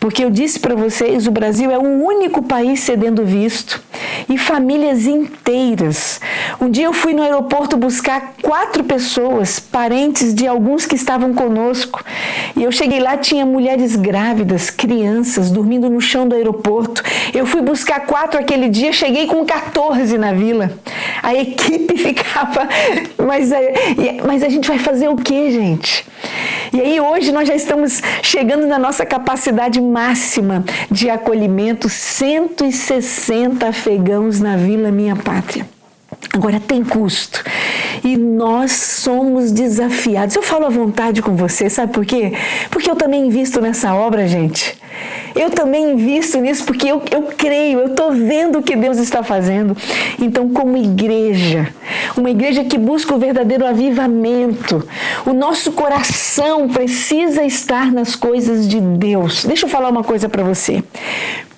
Porque 0.00 0.24
eu 0.24 0.30
disse 0.30 0.60
para 0.60 0.74
vocês, 0.74 1.26
o 1.26 1.30
Brasil 1.30 1.70
é 1.70 1.78
o 1.78 2.04
único 2.04 2.42
país 2.42 2.80
cedendo 2.80 3.24
visto 3.24 3.82
e 4.28 4.38
famílias 4.38 5.06
inteiras. 5.06 6.20
Um 6.60 6.70
dia 6.70 6.84
eu 6.84 6.92
fui 6.92 7.14
no 7.14 7.22
aeroporto 7.22 7.76
buscar 7.76 8.34
quatro 8.42 8.84
pessoas, 8.84 9.58
parentes 9.58 10.34
de 10.34 10.46
alguns 10.46 10.86
que 10.86 10.94
estavam 10.94 11.34
conosco, 11.34 12.04
e 12.56 12.62
eu 12.62 12.70
cheguei 12.70 13.00
lá 13.00 13.16
tinha 13.16 13.44
mulheres 13.44 13.96
grávidas, 13.96 14.70
crianças 14.70 15.50
dormindo 15.50 15.90
no 15.90 16.00
chão 16.00 16.28
do 16.28 16.34
aeroporto. 16.34 17.02
Eu 17.34 17.46
fui 17.46 17.60
buscar 17.60 18.00
quatro 18.00 18.38
aquele 18.38 18.68
dia, 18.68 18.92
cheguei 18.92 19.26
com 19.26 19.44
14 19.44 20.16
na 20.16 20.32
vila. 20.32 20.72
A 21.22 21.34
equipe 21.34 21.96
ficava, 21.98 22.68
mas, 23.16 23.50
é, 23.52 23.72
mas 24.24 24.42
a 24.42 24.48
gente 24.48 24.68
vai 24.68 24.78
fazer 24.78 25.08
o 25.08 25.16
que, 25.16 25.50
gente? 25.50 26.06
E 26.72 26.80
aí 26.80 27.00
hoje 27.00 27.32
nós 27.32 27.48
já 27.48 27.54
estamos 27.54 28.02
chegando 28.22 28.66
na 28.66 28.78
nossa 28.78 29.06
capacidade 29.06 29.80
máxima 29.88 30.64
de 30.90 31.10
acolhimento, 31.10 31.88
160 31.88 33.66
afegãos 33.66 34.40
na 34.40 34.56
Vila 34.56 34.90
Minha 34.90 35.16
Pátria. 35.16 35.77
Agora 36.34 36.60
tem 36.60 36.84
custo 36.84 37.42
e 38.04 38.16
nós 38.16 38.72
somos 38.72 39.50
desafiados. 39.50 40.36
Eu 40.36 40.42
falo 40.42 40.66
à 40.66 40.68
vontade 40.68 41.22
com 41.22 41.34
você, 41.34 41.70
sabe 41.70 41.92
por 41.92 42.04
quê? 42.04 42.32
Porque 42.70 42.90
eu 42.90 42.96
também 42.96 43.26
invisto 43.26 43.60
nessa 43.60 43.94
obra, 43.94 44.26
gente. 44.26 44.76
Eu 45.34 45.50
também 45.50 45.92
invisto 45.92 46.38
nisso 46.38 46.64
porque 46.64 46.88
eu, 46.88 47.02
eu 47.10 47.22
creio, 47.36 47.80
eu 47.80 47.86
estou 47.88 48.12
vendo 48.12 48.58
o 48.58 48.62
que 48.62 48.74
Deus 48.74 48.98
está 48.98 49.22
fazendo. 49.22 49.76
Então, 50.20 50.48
como 50.48 50.76
igreja, 50.76 51.68
uma 52.16 52.30
igreja 52.30 52.64
que 52.64 52.76
busca 52.76 53.14
o 53.14 53.18
verdadeiro 53.18 53.66
avivamento, 53.66 54.86
o 55.24 55.32
nosso 55.32 55.72
coração 55.72 56.68
precisa 56.68 57.44
estar 57.44 57.92
nas 57.92 58.16
coisas 58.16 58.68
de 58.68 58.80
Deus. 58.80 59.44
Deixa 59.44 59.66
eu 59.66 59.70
falar 59.70 59.88
uma 59.88 60.04
coisa 60.04 60.28
para 60.28 60.42
você. 60.42 60.82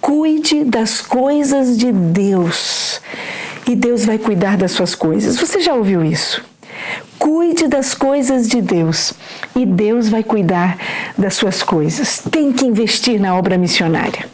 Cuide 0.00 0.64
das 0.64 1.00
coisas 1.00 1.76
de 1.76 1.92
Deus 1.92 3.00
e 3.70 3.76
Deus 3.76 4.04
vai 4.04 4.18
cuidar 4.18 4.56
das 4.56 4.72
suas 4.72 4.96
coisas. 4.96 5.38
Você 5.38 5.60
já 5.60 5.74
ouviu 5.74 6.04
isso? 6.04 6.42
Cuide 7.20 7.68
das 7.68 7.94
coisas 7.94 8.48
de 8.48 8.60
Deus 8.60 9.12
e 9.54 9.64
Deus 9.64 10.08
vai 10.08 10.24
cuidar 10.24 10.76
das 11.16 11.34
suas 11.34 11.62
coisas. 11.62 12.20
Tem 12.30 12.52
que 12.52 12.66
investir 12.66 13.20
na 13.20 13.36
obra 13.36 13.56
missionária. 13.56 14.26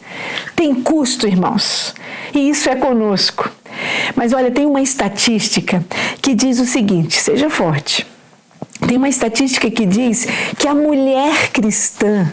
Tem 0.54 0.74
custo, 0.74 1.26
irmãos, 1.26 1.94
e 2.32 2.48
isso 2.48 2.70
é 2.70 2.76
conosco. 2.76 3.50
Mas 4.14 4.32
olha, 4.32 4.50
tem 4.50 4.64
uma 4.64 4.80
estatística 4.80 5.84
que 6.22 6.34
diz 6.34 6.58
o 6.58 6.64
seguinte: 6.64 7.20
seja 7.20 7.50
forte. 7.50 8.06
Tem 8.88 8.96
uma 8.96 9.08
estatística 9.08 9.70
que 9.70 9.84
diz 9.84 10.26
que 10.56 10.66
a 10.66 10.74
mulher 10.74 11.50
cristã 11.52 12.32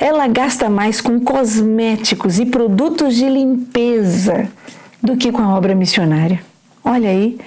ela 0.00 0.26
gasta 0.26 0.68
mais 0.68 1.00
com 1.00 1.20
cosméticos 1.20 2.40
e 2.40 2.46
produtos 2.46 3.14
de 3.14 3.28
limpeza 3.28 4.48
do 5.02 5.16
que 5.16 5.32
com 5.32 5.42
a 5.42 5.56
obra 5.56 5.74
missionária. 5.74 6.40
Olha 6.84 7.10
aí. 7.10 7.38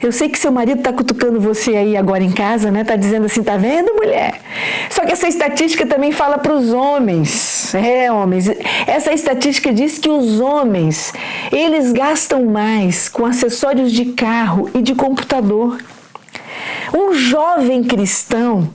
Eu 0.00 0.12
sei 0.12 0.28
que 0.28 0.38
seu 0.38 0.52
marido 0.52 0.78
está 0.78 0.92
cutucando 0.92 1.40
você 1.40 1.74
aí 1.74 1.96
agora 1.96 2.22
em 2.22 2.30
casa, 2.30 2.70
né? 2.70 2.82
Está 2.82 2.96
dizendo 2.96 3.26
assim, 3.26 3.42
tá 3.42 3.56
vendo, 3.56 3.94
mulher? 3.94 4.40
Só 4.90 5.04
que 5.04 5.12
essa 5.12 5.26
estatística 5.26 5.86
também 5.86 6.12
fala 6.12 6.36
para 6.38 6.52
os 6.52 6.72
homens. 6.72 7.74
É, 7.74 8.12
homens. 8.12 8.48
Essa 8.86 9.12
estatística 9.12 9.72
diz 9.72 9.98
que 9.98 10.08
os 10.08 10.38
homens, 10.38 11.12
eles 11.50 11.92
gastam 11.92 12.44
mais 12.44 13.08
com 13.08 13.24
acessórios 13.24 13.90
de 13.90 14.06
carro 14.06 14.70
e 14.74 14.82
de 14.82 14.94
computador 14.94 15.78
um 16.94 17.12
jovem 17.12 17.82
cristão, 17.82 18.70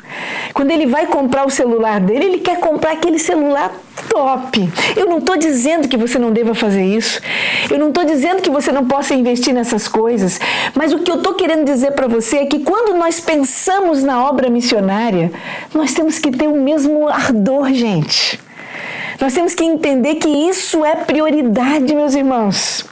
quando 0.54 0.72
ele 0.72 0.86
vai 0.86 1.08
comprar 1.08 1.46
o 1.46 1.50
celular 1.50 2.00
dele, 2.00 2.26
ele 2.26 2.38
quer 2.40 2.60
comprar 2.60 2.92
aquele 2.92 3.18
celular 3.18 3.72
top. 4.10 4.70
Eu 4.96 5.08
não 5.08 5.20
estou 5.20 5.38
dizendo 5.38 5.88
que 5.88 5.98
você 5.98 6.20
não 6.20 6.32
deva 6.32 6.54
fazer 6.54 6.84
isso. 6.84 7.22
Eu 7.70 7.80
não 7.80 7.90
estou 7.90 8.04
dizendo 8.04 8.42
que 8.42 8.50
você 8.50 8.72
não 8.72 8.86
possa 8.86 9.14
investir 9.14 9.54
nessas 9.54 9.88
coisas. 9.88 10.40
Mas 10.76 10.94
o 10.94 11.00
que 11.00 11.12
eu 11.12 11.16
estou 11.16 11.34
querendo 11.34 11.66
dizer 11.66 11.92
para 11.92 12.08
você 12.08 12.40
é 12.40 12.46
que 12.46 12.60
quando 12.60 12.98
nós 12.98 13.20
pensamos 13.20 14.04
na 14.04 14.24
obra 14.24 14.50
missionária, 14.50 15.32
nós 15.74 15.94
temos 15.94 16.20
que 16.20 16.32
ter 16.32 16.48
o 16.48 16.62
mesmo 16.62 17.08
ardor, 17.08 17.72
gente. 17.74 18.40
Nós 19.20 19.34
temos 19.34 19.54
que 19.54 19.64
entender 19.64 20.16
que 20.16 20.28
isso 20.28 20.84
é 20.84 20.96
prioridade, 20.96 21.94
meus 21.94 22.16
irmãos. 22.16 22.86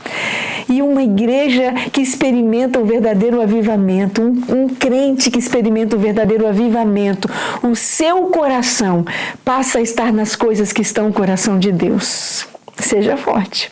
E 0.70 0.82
uma 0.82 1.02
igreja 1.02 1.74
que 1.92 2.00
experimenta 2.00 2.80
o 2.80 2.86
verdadeiro 2.86 3.42
avivamento, 3.42 4.22
um, 4.22 4.64
um 4.64 4.70
crente 4.70 5.32
que 5.32 5.40
experimenta 5.40 5.96
o 5.96 6.00
verdadeiro 6.00 6.48
avivamento, 6.48 7.28
o 7.64 7.76
seu 7.76 8.28
coração 8.28 9.04
passa 9.44 9.80
a 9.80 9.82
estar 9.82 10.14
nas 10.14 10.36
coisas 10.36 10.72
que 10.72 10.82
estão 10.82 11.08
no 11.08 11.14
coração 11.14 11.58
de 11.58 11.72
Deus. 11.72 12.48
seja 12.78 13.18
forte. 13.18 13.70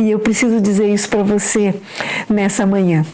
E 0.00 0.10
eu 0.10 0.18
preciso 0.18 0.60
dizer 0.60 0.88
isso 0.92 1.08
para 1.08 1.22
você 1.22 1.74
nessa 2.28 2.64
manhã. 2.64 3.04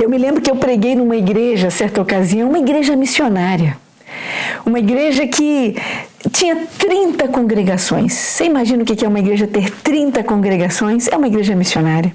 Eu 0.00 0.08
me 0.08 0.18
lembro 0.18 0.40
que 0.40 0.50
eu 0.50 0.56
preguei 0.56 0.96
numa 0.96 1.16
igreja, 1.16 1.70
certa 1.70 2.00
ocasião, 2.00 2.48
uma 2.48 2.58
igreja 2.58 2.96
missionária. 2.96 3.76
Uma 4.64 4.78
igreja 4.78 5.26
que 5.26 5.76
tinha 6.30 6.56
30 6.78 7.28
congregações. 7.28 8.12
Você 8.12 8.44
imagina 8.44 8.82
o 8.82 8.86
que 8.86 9.04
é 9.04 9.08
uma 9.08 9.18
igreja 9.18 9.46
ter 9.46 9.70
30 9.70 10.22
congregações? 10.24 11.08
É 11.08 11.16
uma 11.16 11.26
igreja 11.26 11.54
missionária. 11.54 12.12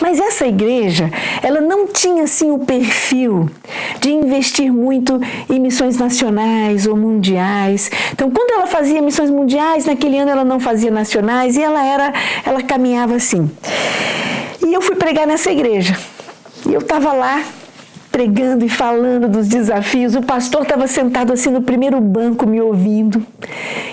Mas 0.00 0.20
essa 0.20 0.46
igreja, 0.46 1.10
ela 1.42 1.60
não 1.60 1.86
tinha 1.88 2.24
assim 2.24 2.50
o 2.50 2.60
perfil 2.60 3.50
de 4.00 4.10
investir 4.10 4.72
muito 4.72 5.20
em 5.50 5.58
missões 5.58 5.96
nacionais 5.96 6.86
ou 6.86 6.96
mundiais. 6.96 7.90
Então, 8.12 8.30
quando 8.30 8.52
ela 8.52 8.66
fazia 8.66 9.02
missões 9.02 9.30
mundiais, 9.30 9.86
naquele 9.86 10.18
ano 10.18 10.30
ela 10.30 10.44
não 10.44 10.60
fazia 10.60 10.90
nacionais 10.90 11.56
e 11.56 11.62
ela 11.62 11.84
era, 11.84 12.12
ela 12.44 12.62
caminhava 12.62 13.16
assim. 13.16 13.50
E 14.64 14.72
eu 14.72 14.80
fui 14.80 14.96
pregar 14.96 15.26
nessa 15.26 15.50
igreja. 15.50 15.96
E 16.66 16.72
eu 16.72 16.80
estava 16.80 17.12
lá 17.12 17.42
pregando 18.14 18.64
e 18.64 18.68
falando 18.68 19.28
dos 19.28 19.48
desafios. 19.48 20.14
O 20.14 20.22
pastor 20.22 20.62
estava 20.62 20.86
sentado 20.86 21.32
assim 21.32 21.50
no 21.50 21.62
primeiro 21.62 22.00
banco 22.00 22.46
me 22.46 22.60
ouvindo. 22.60 23.26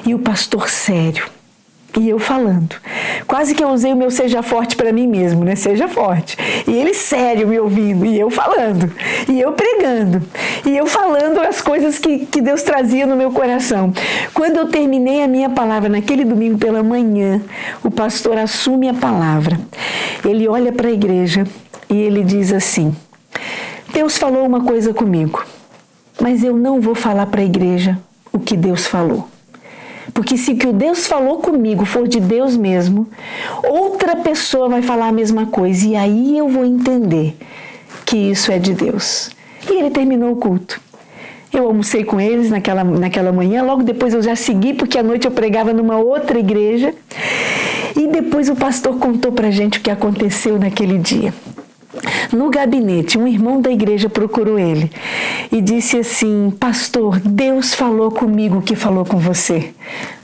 E 0.05 0.13
o 0.13 0.19
pastor 0.19 0.69
sério. 0.69 1.25
E 1.99 2.07
eu 2.07 2.19
falando. 2.19 2.75
Quase 3.25 3.55
que 3.55 3.63
eu 3.63 3.69
usei 3.69 3.91
o 3.91 3.95
meu 3.95 4.12
seja 4.12 4.43
forte 4.43 4.75
para 4.75 4.93
mim 4.93 5.07
mesmo, 5.07 5.43
né? 5.43 5.55
Seja 5.55 5.88
forte. 5.88 6.38
E 6.67 6.71
ele 6.71 6.93
sério 6.93 7.47
me 7.47 7.60
ouvindo, 7.60 8.05
e 8.05 8.19
eu 8.19 8.29
falando, 8.29 8.89
e 9.27 9.41
eu 9.41 9.53
pregando, 9.53 10.21
e 10.65 10.77
eu 10.77 10.86
falando 10.86 11.39
as 11.39 11.60
coisas 11.60 11.97
que, 11.97 12.19
que 12.27 12.41
Deus 12.41 12.62
trazia 12.62 13.05
no 13.05 13.15
meu 13.15 13.31
coração. 13.31 13.91
Quando 14.34 14.57
eu 14.57 14.67
terminei 14.67 15.23
a 15.23 15.27
minha 15.27 15.49
palavra 15.49 15.89
naquele 15.89 16.23
domingo 16.23 16.57
pela 16.57 16.84
manhã, 16.84 17.41
o 17.84 17.89
pastor 17.89 18.38
assume 18.38 18.88
a 18.88 18.93
palavra. 18.93 19.60
Ele 20.23 20.47
olha 20.47 20.71
para 20.71 20.88
a 20.88 20.91
igreja 20.91 21.43
e 21.89 21.95
ele 21.95 22.23
diz 22.23 22.53
assim: 22.53 22.95
Deus 23.93 24.17
falou 24.17 24.45
uma 24.45 24.63
coisa 24.63 24.93
comigo, 24.93 25.43
mas 26.19 26.43
eu 26.43 26.56
não 26.56 26.80
vou 26.80 26.95
falar 26.95 27.25
para 27.25 27.41
a 27.41 27.45
igreja 27.45 27.97
o 28.32 28.39
que 28.39 28.56
Deus 28.56 28.88
falou. 28.88 29.27
Porque 30.13 30.38
se 30.38 30.51
o 30.51 30.58
que 30.58 30.71
Deus 30.71 31.08
falou 31.08 31.39
comigo 31.39 31.86
for 31.86 32.08
de 32.08 32.19
Deus 32.19 32.56
mesmo, 32.56 33.08
outra 33.63 34.15
pessoa 34.15 34.69
vai 34.69 34.82
falar 34.82 35.08
a 35.08 35.12
mesma 35.12 35.45
coisa 35.45 35.88
e 35.88 35.95
aí 35.95 36.38
eu 36.38 36.47
vou 36.47 36.65
entender 36.65 37.36
que 38.06 38.15
isso 38.15 38.51
é 38.51 38.60
de 38.60 38.73
Deus. 38.73 39.32
E 39.69 39.73
ele 39.73 39.89
terminou 39.89 40.32
o 40.32 40.38
culto. 40.38 40.82
Eu 41.54 41.67
almocei 41.67 42.06
com 42.06 42.19
eles 42.19 42.49
naquela, 42.49 42.84
naquela 42.84 43.32
manhã, 43.34 43.62
logo 43.62 43.84
depois 43.84 44.13
eu 44.13 44.21
já 44.21 44.38
segui, 44.38 44.73
porque 44.73 44.97
à 44.97 45.04
noite 45.04 45.25
eu 45.25 45.32
pregava 45.32 45.73
numa 45.73 45.97
outra 45.97 46.39
igreja. 46.39 46.93
E 47.95 48.08
depois 48.08 48.47
o 48.47 48.56
pastor 48.56 48.97
contou 48.97 49.34
para 49.34 49.51
gente 49.51 49.80
o 49.80 49.82
que 49.82 49.91
aconteceu 49.91 50.58
naquele 50.58 50.97
dia. 50.97 51.34
No 52.32 52.49
gabinete, 52.49 53.17
um 53.17 53.27
irmão 53.27 53.60
da 53.60 53.69
igreja 53.69 54.10
procurou 54.10 54.58
ele 54.58 54.89
e 55.51 55.62
disse 55.62 55.97
assim: 55.97 56.54
Pastor, 56.58 57.19
Deus 57.19 57.73
falou 57.73 58.10
comigo 58.12 58.62
que 58.62 58.75
falou 58.75 59.06
com 59.06 59.17
você. 59.17 59.73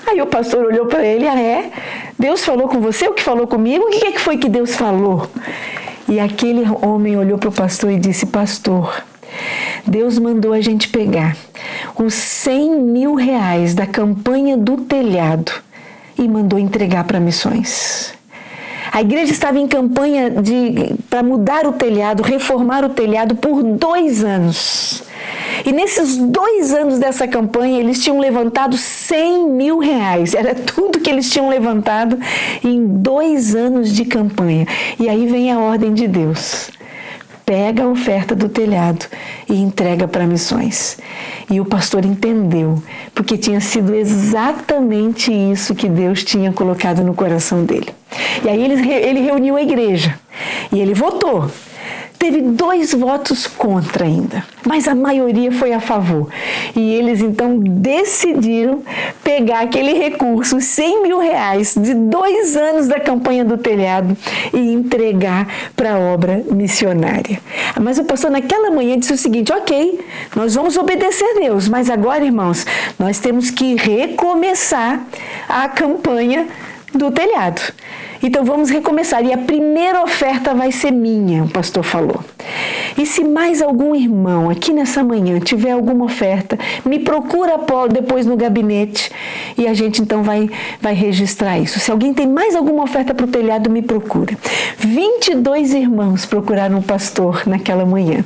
Aí 0.08 0.22
o 0.22 0.28
pastor 0.28 0.66
olhou 0.66 0.86
para 0.86 1.06
ele: 1.06 1.28
Ah, 1.28 1.40
é? 1.40 1.72
Deus 2.18 2.46
falou 2.46 2.70
com 2.70 2.80
você 2.80 3.08
o 3.08 3.14
que 3.14 3.22
falou 3.22 3.48
comigo? 3.48 3.86
O 3.86 3.90
que, 3.90 4.08
é 4.08 4.12
que 4.12 4.20
foi 4.20 4.38
que 4.38 4.48
Deus 4.48 4.76
falou? 4.76 5.28
E 6.08 6.20
aquele 6.20 6.64
homem 6.82 7.18
olhou 7.18 7.38
para 7.38 7.50
o 7.50 7.54
pastor 7.54 7.92
e 7.92 8.00
disse: 8.00 8.26
Pastor, 8.28 9.04
Deus 9.86 10.18
mandou 10.18 10.54
a 10.54 10.62
gente 10.62 10.88
pegar 10.88 11.36
os 11.98 12.14
100 12.14 12.80
mil 12.82 13.16
reais 13.16 13.76
da 13.76 13.86
campanha 13.86 14.56
do 14.56 14.78
telhado 14.78 15.52
e 16.18 16.28
mandou 16.28 16.58
entregar 16.58 17.04
para 17.04 17.20
missões. 17.20 18.17
A 18.92 19.02
igreja 19.02 19.32
estava 19.32 19.60
em 19.60 19.68
campanha 19.68 20.34
para 21.10 21.24
mudar 21.24 21.66
o 21.66 21.74
telhado, 21.74 22.24
reformar 22.24 22.86
o 22.86 22.90
telhado 22.90 23.36
por 23.36 23.64
dois 23.64 24.24
anos. 24.24 25.04
E 25.66 25.72
nesses 25.72 26.18
dois 26.18 26.74
anos 26.74 27.00
dessa 27.00 27.28
campanha, 27.28 27.80
eles 27.80 28.04
tinham 28.04 28.20
levantado 28.20 28.78
100 28.78 29.50
mil 29.50 29.80
reais. 29.80 30.34
Era 30.34 30.56
tudo 30.56 31.00
que 31.00 31.10
eles 31.10 31.30
tinham 31.30 31.50
levantado 31.50 32.18
em 32.64 32.86
dois 32.86 33.56
anos 33.56 33.92
de 33.92 34.06
campanha. 34.06 34.66
E 35.00 35.10
aí 35.10 35.26
vem 35.28 35.52
a 35.52 35.60
ordem 35.60 35.94
de 35.94 36.08
Deus 36.08 36.77
pega 37.48 37.84
a 37.84 37.88
oferta 37.88 38.36
do 38.36 38.50
telhado 38.50 39.06
e 39.50 39.54
entrega 39.54 40.06
para 40.06 40.28
missões. 40.28 40.98
E 41.50 41.62
o 41.62 41.66
pastor 41.66 42.04
entendeu, 42.04 42.84
porque 43.16 43.38
tinha 43.38 43.62
sido 43.62 43.96
exatamente 43.96 45.32
isso 45.32 45.74
que 45.74 45.88
Deus 45.88 46.26
tinha 46.26 46.52
colocado 46.52 47.06
no 47.06 47.14
coração 47.14 47.64
dele. 47.64 47.88
E 48.44 48.50
aí 48.50 48.62
ele, 48.62 48.92
ele 48.92 49.22
reuniu 49.22 49.56
a 49.56 49.62
igreja 49.62 50.20
e 50.74 50.80
ele 50.82 50.94
votou 50.94 51.50
Teve 52.28 52.42
dois 52.42 52.94
votos 52.94 53.48
contra 53.48 54.04
ainda, 54.04 54.44
mas 54.66 54.86
a 54.86 54.94
maioria 54.94 55.50
foi 55.50 55.72
a 55.72 55.80
favor. 55.80 56.30
E 56.76 56.94
eles 56.94 57.22
então 57.22 57.58
decidiram 57.58 58.84
pegar 59.24 59.62
aquele 59.62 59.94
recurso, 59.94 60.60
100 60.60 61.04
mil 61.04 61.20
reais, 61.20 61.74
de 61.74 61.94
dois 61.94 62.58
anos 62.58 62.90
da 62.90 63.00
campanha 63.00 63.46
do 63.46 63.58
telhado 63.58 64.18
e 64.54 64.58
entregar 64.58 65.48
para 65.74 65.94
a 65.94 66.00
obra 66.00 66.44
missionária. 66.52 67.40
Mas 67.80 67.98
o 67.98 68.04
pastor 68.04 68.30
naquela 68.30 68.72
manhã 68.72 69.00
disse 69.00 69.14
o 69.14 69.18
seguinte: 69.18 69.54
ok, 69.54 69.98
nós 70.36 70.54
vamos 70.54 70.76
obedecer 70.76 71.24
a 71.24 71.40
Deus, 71.40 71.70
mas 71.70 71.90
agora, 71.90 72.26
irmãos, 72.26 72.66
nós 73.00 73.22
temos 73.22 73.50
que 73.50 73.76
recomeçar 73.76 75.02
a 75.48 75.70
campanha 75.70 76.46
do 76.94 77.10
telhado. 77.10 77.62
Então 78.22 78.44
vamos 78.44 78.70
recomeçar. 78.70 79.24
E 79.26 79.34
a 79.34 79.38
primeira 79.38 80.04
oferta 80.04 80.54
vai 80.54 80.72
ser 80.72 80.92
minha, 80.92 81.44
o 81.44 81.50
pastor 81.50 81.84
falou. 81.84 82.24
E 82.98 83.06
se 83.06 83.24
mais 83.24 83.62
algum 83.62 83.94
irmão 83.96 84.50
aqui 84.50 84.74
nessa 84.74 85.04
manhã 85.04 85.40
tiver 85.40 85.72
alguma 85.72 86.06
oferta, 86.06 86.58
me 86.84 87.00
procura 87.00 87.58
depois 87.92 88.26
no 88.26 88.36
gabinete 88.36 89.12
e 89.58 89.68
a 89.68 89.74
gente 89.74 90.02
então 90.02 90.24
vai, 90.24 90.50
vai 90.82 90.94
registrar 90.94 91.60
isso. 91.60 91.80
Se 91.80 91.92
alguém 91.92 92.14
tem 92.14 92.28
mais 92.28 92.56
alguma 92.56 92.84
oferta 92.84 93.14
para 93.14 93.26
o 93.26 93.30
telhado, 93.30 93.70
me 93.70 93.82
procura. 93.82 94.38
22 94.80 95.74
irmãos 95.74 96.26
procuraram 96.26 96.80
o 96.80 96.84
pastor 96.84 97.44
naquela 97.46 97.86
manhã. 97.86 98.24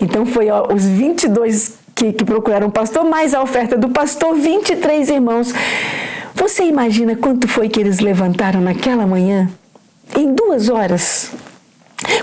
Então 0.00 0.24
foi 0.24 0.50
ó, 0.50 0.72
os 0.72 0.84
22 0.84 1.78
que, 1.94 2.12
que 2.12 2.24
procuraram 2.24 2.68
o 2.68 2.70
pastor, 2.70 3.04
mais 3.04 3.34
a 3.34 3.42
oferta 3.42 3.76
do 3.76 3.90
pastor, 3.90 4.34
23 4.34 5.10
irmãos 5.10 5.52
você 6.40 6.64
imagina 6.64 7.14
quanto 7.14 7.46
foi 7.46 7.68
que 7.68 7.78
eles 7.78 8.00
levantaram 8.00 8.62
naquela 8.62 9.06
manhã? 9.06 9.46
Em 10.16 10.32
duas 10.34 10.70
horas. 10.70 11.30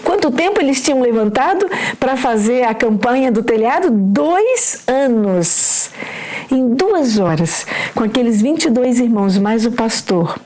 Quanto 0.03 0.31
tempo 0.31 0.59
eles 0.61 0.81
tinham 0.81 1.01
levantado 1.01 1.67
para 1.99 2.15
fazer 2.15 2.63
a 2.63 2.73
campanha 2.73 3.31
do 3.31 3.43
telhado? 3.43 3.89
Dois 3.91 4.83
anos. 4.87 5.89
Em 6.49 6.73
duas 6.73 7.19
horas, 7.19 7.65
com 7.93 8.05
aqueles 8.05 8.41
22 8.41 8.99
irmãos 8.99 9.37
mais 9.37 9.65
o 9.65 9.71
pastor, 9.71 10.39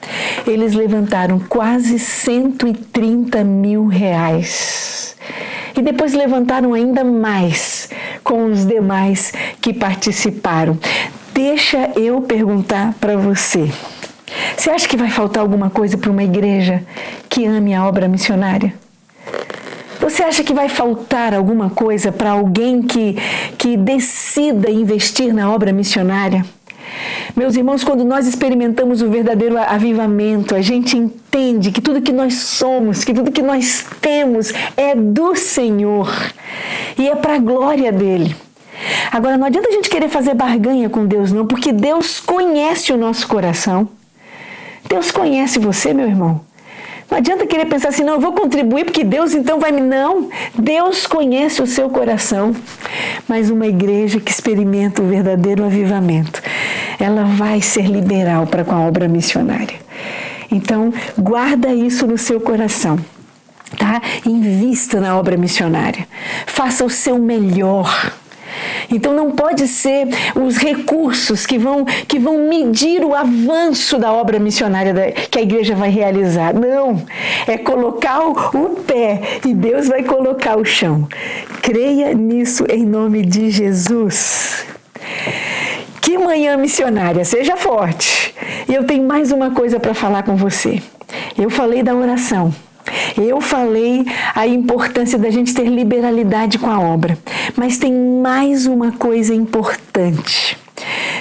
eles 0.48 0.74
levantaram 0.74 1.40
quase 1.40 2.00
130 2.00 3.44
mil 3.44 3.86
reais. 3.86 5.16
E 5.78 5.82
depois 5.82 6.14
levantaram 6.14 6.74
ainda 6.74 7.04
mais 7.04 7.90
com 8.24 8.46
os 8.46 8.66
demais 8.66 9.32
que 9.62 9.74
participaram. 9.74 10.78
Deixa 11.34 11.92
eu 11.96 12.22
perguntar 12.22 12.94
para 13.00 13.16
você. 13.16 13.72
Você 14.58 14.70
acha 14.70 14.88
que 14.88 14.98
vai 14.98 15.10
faltar 15.10 15.42
alguma 15.42 15.70
coisa 15.70 15.98
para 15.98 16.12
uma 16.12 16.24
igreja 16.24 16.84
que 17.30 17.46
ame 17.46 17.74
a 17.74 17.86
obra 17.86 18.08
missionária? 18.08 18.74
Você 20.12 20.24
acha 20.24 20.44
que 20.44 20.54
vai 20.54 20.68
faltar 20.68 21.34
alguma 21.34 21.70
coisa 21.70 22.12
para 22.12 22.32
alguém 22.32 22.82
que, 22.82 23.16
que 23.58 23.78
decida 23.78 24.70
investir 24.70 25.34
na 25.34 25.50
obra 25.50 25.72
missionária? 25.72 26.46
Meus 27.34 27.56
irmãos, 27.56 27.82
quando 27.82 28.04
nós 28.04 28.28
experimentamos 28.28 29.02
o 29.02 29.10
verdadeiro 29.10 29.58
avivamento, 29.58 30.54
a 30.54 30.60
gente 30.60 30.98
entende 30.98 31.72
que 31.72 31.80
tudo 31.80 32.02
que 32.02 32.12
nós 32.12 32.34
somos, 32.34 33.06
que 33.06 33.14
tudo 33.14 33.32
que 33.32 33.42
nós 33.42 33.86
temos 34.02 34.52
é 34.76 34.94
do 34.94 35.34
Senhor 35.34 36.14
e 37.00 37.08
é 37.08 37.16
para 37.16 37.36
a 37.36 37.40
glória 37.40 37.90
dele. 37.90 38.36
Agora, 39.14 39.38
não 39.38 39.48
adianta 39.48 39.70
a 39.70 39.72
gente 39.72 39.90
querer 39.90 40.10
fazer 40.10 40.34
barganha 40.34 40.90
com 40.90 41.06
Deus, 41.06 41.32
não, 41.32 41.48
porque 41.48 41.72
Deus 41.72 42.20
conhece 42.20 42.92
o 42.92 42.98
nosso 42.98 43.26
coração. 43.30 43.88
Deus 44.90 45.10
conhece 45.10 45.58
você, 45.58 45.94
meu 45.94 46.10
irmão. 46.10 46.51
Não 47.12 47.18
adianta 47.18 47.46
querer 47.46 47.66
pensar 47.66 47.90
assim, 47.90 48.06
não, 48.06 48.14
eu 48.14 48.22
vou 48.22 48.32
contribuir 48.32 48.86
porque 48.86 49.04
Deus 49.04 49.34
então 49.34 49.60
vai 49.60 49.70
me. 49.74 49.82
Não, 49.82 50.30
Deus 50.58 51.06
conhece 51.06 51.62
o 51.62 51.68
seu 51.68 51.90
coração. 51.90 52.56
Mas 53.28 53.50
uma 53.50 53.68
igreja 53.68 54.18
que 54.18 54.32
experimenta 54.32 55.02
o 55.02 55.08
verdadeiro 55.08 55.66
avivamento, 55.66 56.42
ela 56.98 57.26
vai 57.26 57.62
ser 57.62 57.86
liberal 57.86 58.48
para 58.48 58.64
com 58.64 58.74
a 58.74 58.80
obra 58.80 59.10
missionária. 59.10 59.76
Então, 60.50 60.94
guarda 61.18 61.74
isso 61.74 62.08
no 62.08 62.18
seu 62.18 62.40
coração. 62.40 62.98
Tá? 63.78 64.02
Invista 64.26 65.02
na 65.02 65.18
obra 65.18 65.36
missionária. 65.36 66.08
Faça 66.46 66.86
o 66.86 66.90
seu 66.90 67.18
melhor 67.18 68.14
Então 68.90 69.14
não 69.14 69.32
pode 69.32 69.68
ser 69.68 70.08
os 70.36 70.58
recursos 70.58 71.46
que 71.46 71.58
vão, 71.58 71.86
que 71.86 72.20
vão 72.20 72.48
medir 72.48 73.04
o 73.04 73.14
avanço 73.14 73.98
da 73.98 74.12
obra 74.12 74.40
missionária 74.40 74.94
da, 74.94 75.12
que 75.12 75.40
a 75.40 75.42
igreja 75.42 75.76
vai 75.76 75.90
realizar. 75.90 76.54
Não, 76.54 77.04
é 77.48 77.58
colocar 77.58 78.22
o, 78.22 78.32
o 78.32 78.70
pé 78.82 79.40
e 79.46 79.54
Deus 79.54 79.88
vai 79.88 80.04
colocar 80.04 80.58
o 80.58 80.66
chão. 80.66 81.08
Creia 81.62 82.14
nisso 82.14 82.66
em 82.70 82.86
nome 82.86 83.26
de 83.26 83.50
Jesus. 83.50 84.66
Que 86.02 86.18
manhã 86.18 86.58
missionária, 86.58 87.24
seja 87.24 87.56
forte. 87.56 88.34
E 88.68 88.74
eu 88.74 88.86
tenho 88.86 89.04
mais 89.04 89.32
uma 89.32 89.52
coisa 89.52 89.80
para 89.80 89.94
falar 89.94 90.24
com 90.24 90.36
você. 90.36 90.82
Eu 91.38 91.50
falei 91.50 91.84
da 91.84 91.96
oração. 91.96 92.54
Eu 93.18 93.42
falei 93.42 94.06
a 94.36 94.48
importância 94.48 95.18
da 95.18 95.30
gente 95.30 95.54
ter 95.54 95.66
liberalidade 95.66 96.58
com 96.58 96.70
a 96.70 96.80
obra, 96.80 97.18
mas 97.56 97.78
tem 97.78 97.94
mais 97.94 98.66
uma 98.66 98.92
coisa 98.92 99.34
importante. 99.34 100.58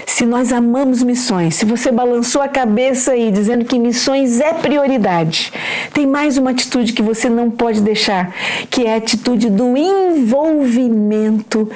Se 0.07 0.27
nós 0.27 0.53
amamos 0.53 1.03
missões, 1.03 1.55
se 1.55 1.65
você 1.65 1.91
balançou 1.91 2.43
a 2.43 2.49
cabeça 2.49 3.13
aí 3.13 3.31
dizendo 3.31 3.65
que 3.65 3.79
missões 3.79 4.41
é 4.41 4.53
prioridade, 4.53 5.53
tem 5.93 6.07
mais 6.07 6.37
uma 6.37 6.51
atitude 6.51 6.93
que 6.93 7.03
você 7.03 7.29
não 7.29 7.51
pode 7.51 7.81
deixar, 7.81 8.35
que 8.69 8.87
é 8.87 8.95
a 8.95 8.97
atitude 8.97 9.49
do 9.49 9.77
envolvimento 9.77 11.71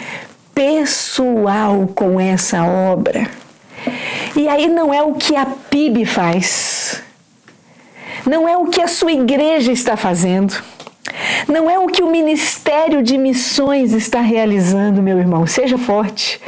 pessoal 0.55 1.89
com 1.95 2.21
essa 2.21 2.65
obra. 2.65 3.29
E 4.37 4.49
aí 4.49 4.69
não 4.69 4.93
é 4.93 5.03
o 5.03 5.15
que 5.15 5.37
a 5.37 5.47
PIB 5.47 6.05
faz 6.05 6.74
não 8.27 8.49
é 8.49 8.57
o 8.57 8.67
que 8.67 8.81
a 8.81 8.89
sua 8.89 9.13
igreja 9.13 9.73
está 9.73 9.97
fazendo. 9.97 10.55
Não 11.47 11.71
é 11.71 11.79
o 11.79 11.87
que 11.87 12.03
o 12.03 12.11
Ministério 12.11 13.03
de 13.03 13.19
Missões 13.19 13.93
está 13.93 14.21
realizando, 14.21 15.03
meu 15.03 15.19
irmão. 15.19 15.47
Seja 15.47 15.77
forte. 15.77 16.41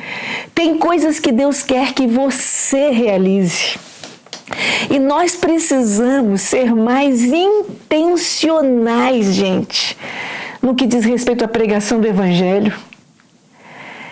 Tem 0.54 0.78
coisas 0.78 1.20
que 1.20 1.30
Deus 1.30 1.62
quer 1.62 1.92
que 1.92 2.06
você 2.06 2.90
realize. 2.90 3.78
E 4.90 4.98
nós 4.98 5.36
precisamos 5.36 6.40
ser 6.40 6.74
mais 6.74 7.22
intencionais, 7.24 9.34
gente, 9.34 9.96
no 10.62 10.74
que 10.74 10.86
diz 10.86 11.04
respeito 11.04 11.44
à 11.44 11.48
pregação 11.48 12.00
do 12.00 12.06
Evangelho. 12.06 12.72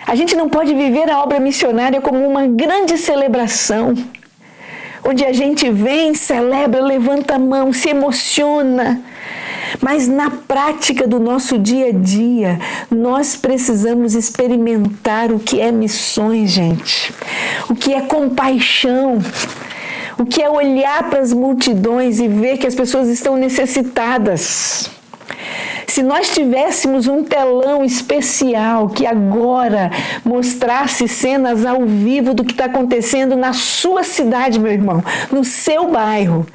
A 0.05 0.13
gente 0.13 0.35
não 0.35 0.49
pode 0.49 0.75
viver 0.75 1.09
a 1.09 1.23
obra 1.23 1.39
missionária 1.39 1.99
como 1.99 2.27
uma 2.27 2.45
grande 2.45 2.95
celebração 2.97 3.95
onde 5.05 5.23
a 5.23 5.31
gente 5.31 5.69
vem, 5.69 6.15
celebra, 6.15 6.81
levanta 6.81 7.35
a 7.35 7.39
mão, 7.39 7.71
se 7.71 7.89
emociona. 7.89 9.01
Mas 9.81 10.07
na 10.07 10.29
prática 10.29 11.07
do 11.07 11.19
nosso 11.19 11.57
dia 11.57 11.89
a 11.89 11.91
dia, 11.91 12.59
nós 12.89 13.35
precisamos 13.35 14.15
experimentar 14.15 15.31
o 15.31 15.39
que 15.39 15.59
é 15.59 15.71
missões, 15.71 16.51
gente. 16.51 17.13
O 17.69 17.75
que 17.75 17.93
é 17.93 18.01
compaixão. 18.01 19.19
O 20.17 20.25
que 20.25 20.41
é 20.41 20.49
olhar 20.49 21.09
para 21.09 21.19
as 21.19 21.33
multidões 21.33 22.19
e 22.19 22.27
ver 22.27 22.57
que 22.57 22.65
as 22.65 22.73
pessoas 22.73 23.09
estão 23.09 23.35
necessitadas. 23.35 24.89
Se 25.87 26.03
nós 26.03 26.29
tivéssemos 26.29 27.07
um 27.07 27.23
telão 27.23 27.83
especial 27.83 28.89
que 28.89 29.05
agora 29.05 29.91
mostrasse 30.23 31.07
cenas 31.07 31.65
ao 31.65 31.85
vivo 31.85 32.33
do 32.33 32.43
que 32.43 32.51
está 32.51 32.65
acontecendo 32.65 33.35
na 33.35 33.53
sua 33.53 34.03
cidade, 34.03 34.59
meu 34.59 34.71
irmão, 34.71 35.03
no 35.31 35.43
seu 35.43 35.89
bairro, 35.89 36.45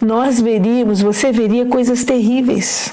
nós 0.00 0.40
veríamos, 0.40 1.00
você 1.00 1.32
veria 1.32 1.66
coisas 1.66 2.04
terríveis. 2.04 2.92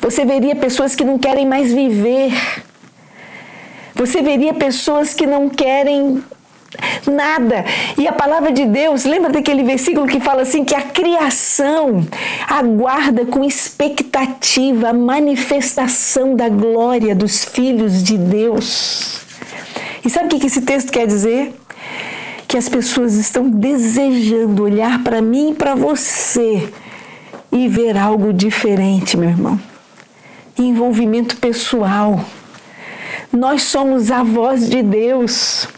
Você 0.00 0.24
veria 0.24 0.56
pessoas 0.56 0.94
que 0.94 1.04
não 1.04 1.18
querem 1.18 1.46
mais 1.46 1.72
viver. 1.72 2.32
Você 3.94 4.22
veria 4.22 4.54
pessoas 4.54 5.12
que 5.14 5.26
não 5.26 5.48
querem 5.48 6.22
Nada. 7.06 7.64
E 7.98 8.08
a 8.08 8.12
palavra 8.12 8.50
de 8.50 8.64
Deus, 8.64 9.04
lembra 9.04 9.30
daquele 9.30 9.62
versículo 9.62 10.06
que 10.06 10.20
fala 10.20 10.42
assim: 10.42 10.64
que 10.64 10.74
a 10.74 10.82
criação 10.82 12.06
aguarda 12.48 13.26
com 13.26 13.44
expectativa 13.44 14.88
a 14.88 14.92
manifestação 14.92 16.34
da 16.34 16.48
glória 16.48 17.14
dos 17.14 17.44
filhos 17.44 18.02
de 18.02 18.16
Deus. 18.16 19.20
E 20.04 20.10
sabe 20.10 20.34
o 20.34 20.38
que 20.38 20.46
esse 20.46 20.62
texto 20.62 20.90
quer 20.90 21.06
dizer? 21.06 21.54
Que 22.48 22.56
as 22.56 22.68
pessoas 22.68 23.14
estão 23.14 23.48
desejando 23.48 24.64
olhar 24.64 25.02
para 25.02 25.22
mim 25.22 25.50
e 25.50 25.54
para 25.54 25.74
você 25.74 26.72
e 27.50 27.68
ver 27.68 27.96
algo 27.96 28.32
diferente, 28.32 29.16
meu 29.16 29.28
irmão. 29.28 29.60
Envolvimento 30.58 31.36
pessoal. 31.36 32.24
Nós 33.32 33.62
somos 33.62 34.10
a 34.10 34.22
voz 34.22 34.68
de 34.68 34.82
Deus. 34.82 35.68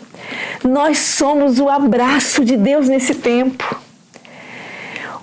Nós 0.63 0.99
somos 0.99 1.59
o 1.59 1.69
abraço 1.69 2.45
de 2.45 2.57
Deus 2.57 2.89
nesse 2.89 3.15
tempo. 3.15 3.81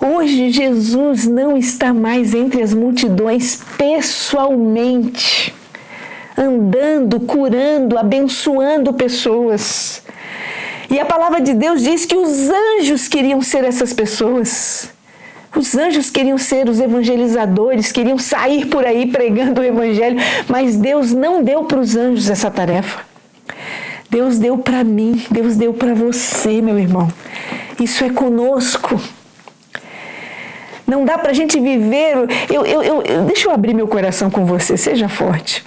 Hoje 0.00 0.50
Jesus 0.50 1.26
não 1.26 1.56
está 1.56 1.94
mais 1.94 2.34
entre 2.34 2.60
as 2.60 2.74
multidões 2.74 3.62
pessoalmente, 3.78 5.54
andando, 6.36 7.20
curando, 7.20 7.96
abençoando 7.96 8.92
pessoas. 8.92 10.02
E 10.90 10.98
a 10.98 11.04
palavra 11.04 11.40
de 11.40 11.54
Deus 11.54 11.82
diz 11.82 12.04
que 12.04 12.16
os 12.16 12.50
anjos 12.50 13.06
queriam 13.08 13.40
ser 13.40 13.64
essas 13.64 13.92
pessoas. 13.92 14.92
Os 15.54 15.76
anjos 15.76 16.10
queriam 16.10 16.38
ser 16.38 16.68
os 16.68 16.80
evangelizadores, 16.80 17.92
queriam 17.92 18.18
sair 18.18 18.66
por 18.66 18.84
aí 18.84 19.06
pregando 19.06 19.60
o 19.60 19.64
evangelho, 19.64 20.18
mas 20.48 20.76
Deus 20.76 21.12
não 21.12 21.42
deu 21.42 21.64
para 21.64 21.78
os 21.78 21.94
anjos 21.94 22.28
essa 22.28 22.50
tarefa. 22.50 23.04
Deus 24.12 24.38
deu 24.38 24.58
para 24.58 24.84
mim, 24.84 25.24
Deus 25.30 25.56
deu 25.56 25.72
para 25.72 25.94
você, 25.94 26.60
meu 26.60 26.78
irmão. 26.78 27.08
Isso 27.80 28.04
é 28.04 28.10
conosco. 28.10 29.00
Não 30.86 31.02
dá 31.02 31.16
para 31.16 31.30
a 31.30 31.32
gente 31.32 31.58
viver. 31.58 32.28
Eu, 32.52 32.66
eu, 32.66 32.82
eu, 32.82 33.24
deixa 33.24 33.48
eu 33.48 33.52
abrir 33.52 33.72
meu 33.72 33.88
coração 33.88 34.30
com 34.30 34.44
você, 34.44 34.76
seja 34.76 35.08
forte. 35.08 35.64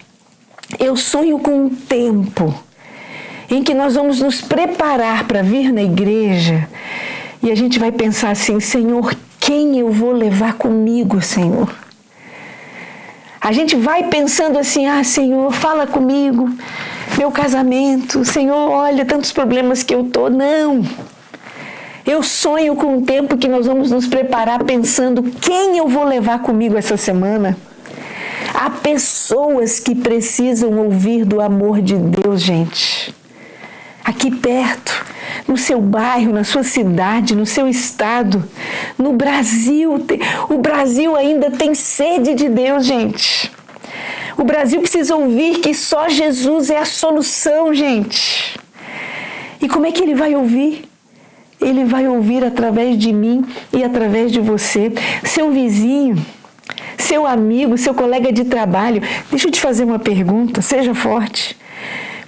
Eu 0.78 0.96
sonho 0.96 1.40
com 1.40 1.66
um 1.66 1.70
tempo 1.70 2.54
em 3.50 3.64
que 3.64 3.74
nós 3.74 3.96
vamos 3.96 4.22
nos 4.22 4.42
preparar 4.42 5.26
para 5.26 5.42
vir 5.42 5.74
na 5.74 5.82
igreja 5.82 6.70
e 7.42 7.50
a 7.50 7.56
gente 7.56 7.80
vai 7.80 7.92
pensar 7.92 8.30
assim: 8.30 8.60
Senhor, 8.60 9.16
quem 9.40 9.80
eu 9.80 9.90
vou 9.90 10.12
levar 10.12 10.54
comigo, 10.54 11.20
Senhor? 11.20 11.74
A 13.46 13.52
gente 13.52 13.76
vai 13.76 14.10
pensando 14.10 14.58
assim: 14.58 14.88
ah, 14.88 15.04
Senhor, 15.04 15.52
fala 15.54 15.86
comigo 15.86 16.50
meu 17.16 17.30
casamento, 17.30 18.26
Senhor, 18.26 18.72
olha 18.72 19.06
tantos 19.06 19.32
problemas 19.32 19.84
que 19.84 19.94
eu 19.94 20.06
tô. 20.06 20.32
Não. 20.32 20.84
Eu 22.04 22.24
sonho 22.24 22.76
com 22.76 22.98
um 22.98 23.02
tempo 23.04 23.38
que 23.38 23.48
nós 23.48 23.68
vamos 23.68 23.92
nos 23.92 24.08
preparar 24.08 24.64
pensando 24.64 25.22
quem 25.24 25.78
eu 25.78 25.88
vou 25.88 26.04
levar 26.04 26.40
comigo 26.40 26.76
essa 26.76 26.98
semana. 26.98 27.56
Há 28.52 28.72
pessoas 28.72 29.80
que 29.80 29.94
precisam 29.94 30.80
ouvir 30.80 31.24
do 31.24 31.40
amor 31.40 31.84
de 31.84 31.96
Deus, 31.96 32.42
gente. 32.42 33.14
Aqui 34.06 34.30
perto, 34.30 35.04
no 35.48 35.58
seu 35.58 35.82
bairro, 35.82 36.32
na 36.32 36.44
sua 36.44 36.64
cidade, 36.64 37.36
no 37.36 37.46
seu 37.46 37.68
estado, 37.68 38.48
no 39.00 39.14
Brasil. 39.14 40.06
O 40.48 40.60
Brasil 40.60 41.16
ainda 41.16 41.50
tem 41.50 41.74
sede 41.74 42.36
de 42.36 42.48
Deus, 42.48 42.86
gente. 42.86 43.52
O 44.38 44.44
Brasil 44.44 44.80
precisa 44.80 45.16
ouvir 45.16 45.60
que 45.60 45.74
só 45.74 46.08
Jesus 46.08 46.70
é 46.70 46.78
a 46.78 46.86
solução, 46.86 47.74
gente. 47.74 48.60
E 49.60 49.68
como 49.68 49.88
é 49.88 49.92
que 49.92 50.04
ele 50.04 50.14
vai 50.14 50.36
ouvir? 50.36 50.84
Ele 51.60 51.84
vai 51.84 52.08
ouvir 52.08 52.44
através 52.44 53.00
de 53.00 53.12
mim 53.12 53.44
e 53.74 53.84
através 53.84 54.32
de 54.32 54.40
você, 54.40 54.92
seu 55.24 55.50
vizinho, 55.50 56.24
seu 56.96 57.26
amigo, 57.26 57.76
seu 57.76 57.96
colega 57.96 58.32
de 58.32 58.44
trabalho. 58.44 59.02
Deixa 59.32 59.48
eu 59.48 59.52
te 59.52 59.60
fazer 59.60 59.84
uma 59.84 59.98
pergunta, 59.98 60.62
seja 60.62 60.94
forte. 60.94 61.58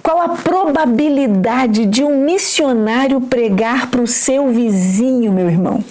Qual 0.08 0.22
a 0.22 0.28
probabilidade 0.30 1.84
de 1.84 2.02
um 2.02 2.24
missionário 2.24 3.20
pregar 3.20 3.90
para 3.90 4.00
o 4.00 4.06
seu 4.06 4.48
vizinho, 4.48 5.30
meu 5.30 5.50
irmão? 5.50 5.84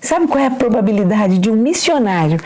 Sabe 0.00 0.28
qual 0.28 0.38
é 0.38 0.46
a 0.46 0.50
probabilidade 0.52 1.40
de 1.40 1.50
um 1.50 1.56
missionário 1.56 2.38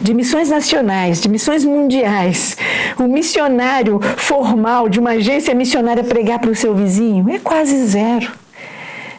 de 0.00 0.14
missões 0.14 0.48
nacionais, 0.48 1.20
de 1.20 1.28
missões 1.28 1.64
mundiais, 1.64 2.56
um 3.00 3.08
missionário 3.08 3.98
formal 4.16 4.88
de 4.88 5.00
uma 5.00 5.10
agência 5.10 5.56
missionária 5.56 6.04
pregar 6.04 6.38
para 6.38 6.52
o 6.52 6.54
seu 6.54 6.72
vizinho? 6.72 7.28
É 7.28 7.40
quase 7.40 7.84
zero. 7.84 8.30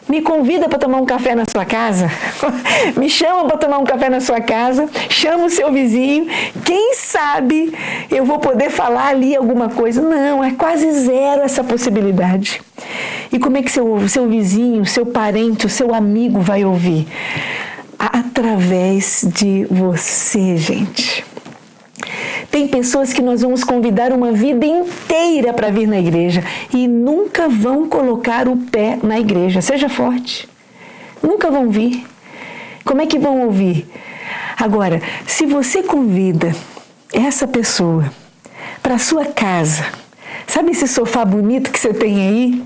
Me 0.08 0.20
convida 0.20 0.68
para 0.68 0.78
tomar 0.78 0.98
um 1.00 1.06
café 1.06 1.34
na 1.34 1.44
sua 1.50 1.64
casa, 1.64 2.10
me 2.96 3.08
chama 3.08 3.46
para 3.46 3.56
tomar 3.56 3.78
um 3.78 3.84
café 3.84 4.10
na 4.10 4.20
sua 4.20 4.40
casa, 4.40 4.88
chama 5.08 5.46
o 5.46 5.50
seu 5.50 5.72
vizinho, 5.72 6.26
quem 6.64 6.94
sabe 6.94 7.72
eu 8.10 8.24
vou 8.24 8.38
poder 8.38 8.70
falar 8.70 9.08
ali 9.08 9.34
alguma 9.34 9.70
coisa. 9.70 10.02
Não, 10.02 10.44
é 10.44 10.52
quase 10.52 10.90
zero 10.92 11.42
essa 11.42 11.64
possibilidade. 11.64 12.60
E 13.32 13.38
como 13.38 13.56
é 13.56 13.62
que 13.62 13.72
seu, 13.72 14.08
seu 14.08 14.28
vizinho, 14.28 14.84
seu 14.84 15.06
parente, 15.06 15.66
o 15.66 15.70
seu 15.70 15.94
amigo 15.94 16.40
vai 16.40 16.64
ouvir? 16.64 17.06
através 17.98 19.24
de 19.26 19.66
você, 19.70 20.56
gente. 20.56 21.24
Tem 22.54 22.68
pessoas 22.68 23.12
que 23.12 23.20
nós 23.20 23.42
vamos 23.42 23.64
convidar 23.64 24.12
uma 24.12 24.30
vida 24.30 24.64
inteira 24.64 25.52
para 25.52 25.70
vir 25.70 25.88
na 25.88 25.98
igreja 25.98 26.40
e 26.72 26.86
nunca 26.86 27.48
vão 27.48 27.88
colocar 27.88 28.46
o 28.46 28.56
pé 28.56 28.96
na 29.02 29.18
igreja. 29.18 29.60
Seja 29.60 29.88
forte. 29.88 30.48
Nunca 31.20 31.50
vão 31.50 31.68
vir. 31.68 32.06
Como 32.84 33.02
é 33.02 33.06
que 33.06 33.18
vão 33.18 33.40
ouvir? 33.40 33.88
Agora, 34.56 35.02
se 35.26 35.46
você 35.46 35.82
convida 35.82 36.54
essa 37.12 37.48
pessoa 37.48 38.08
para 38.80 38.98
sua 38.98 39.24
casa, 39.24 39.86
sabe 40.46 40.70
esse 40.70 40.86
sofá 40.86 41.24
bonito 41.24 41.72
que 41.72 41.80
você 41.80 41.92
tem 41.92 42.28
aí? 42.28 42.64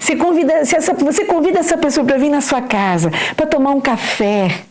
Você 0.00 0.16
convida, 0.16 0.64
se 0.64 0.74
essa, 0.74 0.94
você 0.94 1.26
convida 1.26 1.58
essa 1.58 1.76
pessoa 1.76 2.06
para 2.06 2.16
vir 2.16 2.30
na 2.30 2.40
sua 2.40 2.62
casa, 2.62 3.12
para 3.36 3.44
tomar 3.44 3.72
um 3.72 3.80
café, 3.82 4.62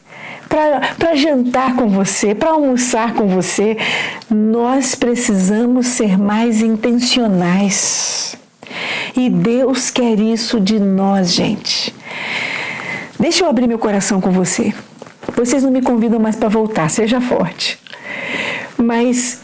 para 0.47 1.15
jantar 1.15 1.75
com 1.75 1.87
você, 1.87 2.33
para 2.33 2.51
almoçar 2.51 3.13
com 3.13 3.27
você, 3.27 3.77
nós 4.29 4.95
precisamos 4.95 5.87
ser 5.87 6.17
mais 6.17 6.61
intencionais. 6.61 8.35
E 9.15 9.29
Deus 9.29 9.89
quer 9.89 10.19
isso 10.19 10.59
de 10.59 10.79
nós, 10.79 11.33
gente. 11.33 11.93
Deixa 13.19 13.43
eu 13.43 13.49
abrir 13.49 13.67
meu 13.67 13.79
coração 13.79 14.21
com 14.21 14.31
você. 14.31 14.73
Vocês 15.35 15.63
não 15.63 15.71
me 15.71 15.81
convidam 15.81 16.19
mais 16.19 16.35
para 16.35 16.49
voltar, 16.49 16.89
seja 16.89 17.19
forte. 17.19 17.79
Mas 18.77 19.41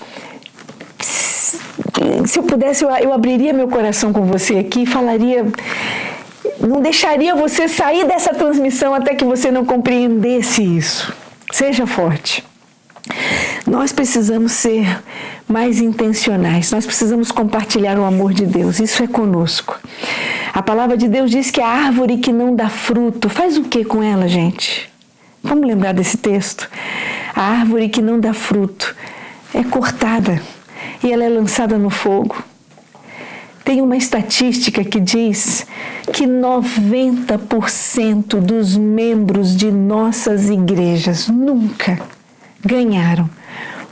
se 2.25 2.39
eu 2.39 2.43
pudesse, 2.43 2.83
eu, 2.83 2.89
eu 2.89 3.13
abriria 3.13 3.53
meu 3.53 3.67
coração 3.67 4.13
com 4.13 4.25
você 4.25 4.57
aqui 4.57 4.83
e 4.83 4.85
falaria. 4.85 5.45
Não 6.67 6.81
deixaria 6.81 7.35
você 7.35 7.67
sair 7.67 8.07
dessa 8.07 8.33
transmissão 8.33 8.93
até 8.93 9.13
que 9.13 9.25
você 9.25 9.51
não 9.51 9.65
compreendesse 9.65 10.63
isso. 10.63 11.13
Seja 11.51 11.85
forte. 11.85 12.43
Nós 13.67 13.91
precisamos 13.91 14.53
ser 14.53 15.03
mais 15.47 15.79
intencionais, 15.79 16.71
nós 16.71 16.85
precisamos 16.85 17.31
compartilhar 17.31 17.99
o 17.99 18.05
amor 18.05 18.33
de 18.33 18.45
Deus, 18.45 18.79
isso 18.79 19.03
é 19.03 19.07
conosco. 19.07 19.77
A 20.53 20.61
palavra 20.61 20.95
de 20.95 21.07
Deus 21.07 21.29
diz 21.29 21.51
que 21.51 21.61
a 21.61 21.67
árvore 21.67 22.17
que 22.17 22.31
não 22.31 22.55
dá 22.55 22.69
fruto, 22.69 23.29
faz 23.29 23.57
o 23.57 23.63
que 23.63 23.83
com 23.83 24.01
ela, 24.01 24.27
gente? 24.27 24.89
Vamos 25.43 25.67
lembrar 25.67 25.93
desse 25.93 26.17
texto? 26.17 26.69
A 27.35 27.41
árvore 27.41 27.89
que 27.89 28.01
não 28.01 28.19
dá 28.19 28.33
fruto 28.33 28.95
é 29.53 29.63
cortada 29.63 30.41
e 31.03 31.11
ela 31.11 31.23
é 31.23 31.29
lançada 31.29 31.77
no 31.77 31.89
fogo. 31.89 32.52
Tem 33.63 33.81
uma 33.81 33.95
estatística 33.95 34.83
que 34.83 34.99
diz 34.99 35.65
que 36.11 36.25
90% 36.25 38.41
dos 38.41 38.75
membros 38.75 39.55
de 39.55 39.71
nossas 39.71 40.49
igrejas 40.49 41.29
nunca 41.29 41.97
ganharam 42.63 43.29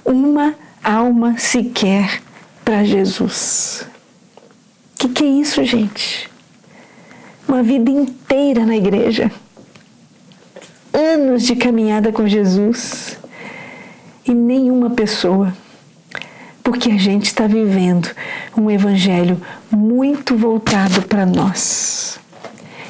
uma 0.03 0.53
alma 0.83 1.37
sequer 1.37 2.21
para 2.65 2.83
Jesus. 2.83 3.85
O 4.95 4.99
que, 4.99 5.09
que 5.09 5.23
é 5.23 5.27
isso, 5.27 5.63
gente? 5.63 6.29
Uma 7.47 7.63
vida 7.63 7.89
inteira 7.89 8.65
na 8.65 8.75
igreja, 8.75 9.31
anos 10.93 11.43
de 11.43 11.55
caminhada 11.55 12.11
com 12.11 12.27
Jesus 12.27 13.17
e 14.25 14.33
nenhuma 14.33 14.89
pessoa 14.89 15.53
porque 16.63 16.89
a 16.89 16.97
gente 16.97 17.25
está 17.25 17.47
vivendo 17.47 18.09
um 18.55 18.69
evangelho 18.69 19.41
muito 19.69 20.35
voltado 20.35 21.01
para 21.03 21.25
nós. 21.25 22.19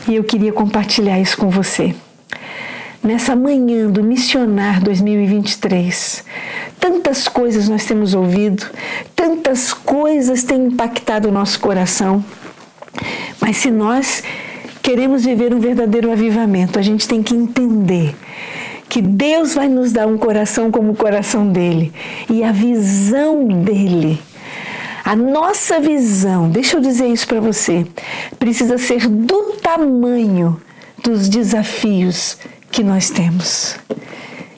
E 0.08 0.16
eu 0.16 0.24
queria 0.24 0.52
compartilhar 0.52 1.20
isso 1.20 1.38
com 1.38 1.50
você. 1.50 1.96
Nessa 3.04 3.36
manhã 3.36 3.90
do 3.90 4.04
Missionar 4.04 4.82
2023, 4.84 6.24
tantas 6.80 7.28
coisas 7.28 7.68
nós 7.68 7.86
temos 7.86 8.14
ouvido, 8.14 8.66
tantas 9.16 9.74
coisas 9.74 10.44
têm 10.44 10.68
impactado 10.68 11.28
o 11.28 11.32
nosso 11.32 11.60
coração, 11.60 12.24
mas 13.40 13.58
se 13.58 13.72
nós 13.72 14.24
queremos 14.84 15.26
viver 15.26 15.54
um 15.54 15.60
verdadeiro 15.60 16.12
avivamento, 16.12 16.78
a 16.78 16.82
gente 16.82 17.08
tem 17.08 17.24
que 17.24 17.34
entender 17.34 18.16
que 18.92 19.02
Deus 19.02 19.54
vai 19.54 19.70
nos 19.70 19.94
dar 19.94 20.06
um 20.06 20.18
coração 20.18 20.70
como 20.70 20.92
o 20.92 20.96
coração 20.98 21.48
dele 21.48 21.94
e 22.30 22.44
a 22.44 22.52
visão 22.52 23.48
dele. 23.48 24.22
A 25.06 25.16
nossa 25.16 25.80
visão, 25.80 26.50
deixa 26.50 26.76
eu 26.76 26.82
dizer 26.82 27.08
isso 27.08 27.26
para 27.26 27.40
você, 27.40 27.88
precisa 28.38 28.78
ser 28.78 29.08
do 29.08 29.54
tamanho 29.62 30.62
dos 31.02 31.30
desafios 31.30 32.38
que 32.70 32.84
nós 32.84 33.10
temos. 33.10 33.78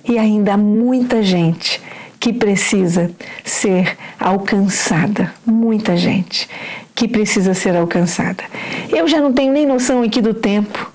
E 0.03 0.17
ainda 0.17 0.55
há 0.55 0.57
muita 0.57 1.21
gente 1.21 1.79
que 2.19 2.33
precisa 2.33 3.11
ser 3.45 3.95
alcançada, 4.19 5.31
muita 5.45 5.95
gente 5.95 6.49
que 6.95 7.07
precisa 7.07 7.53
ser 7.53 7.75
alcançada. 7.75 8.43
Eu 8.89 9.07
já 9.07 9.21
não 9.21 9.31
tenho 9.31 9.53
nem 9.53 9.67
noção 9.67 10.01
aqui 10.01 10.21
do 10.23 10.33
tempo. 10.33 10.91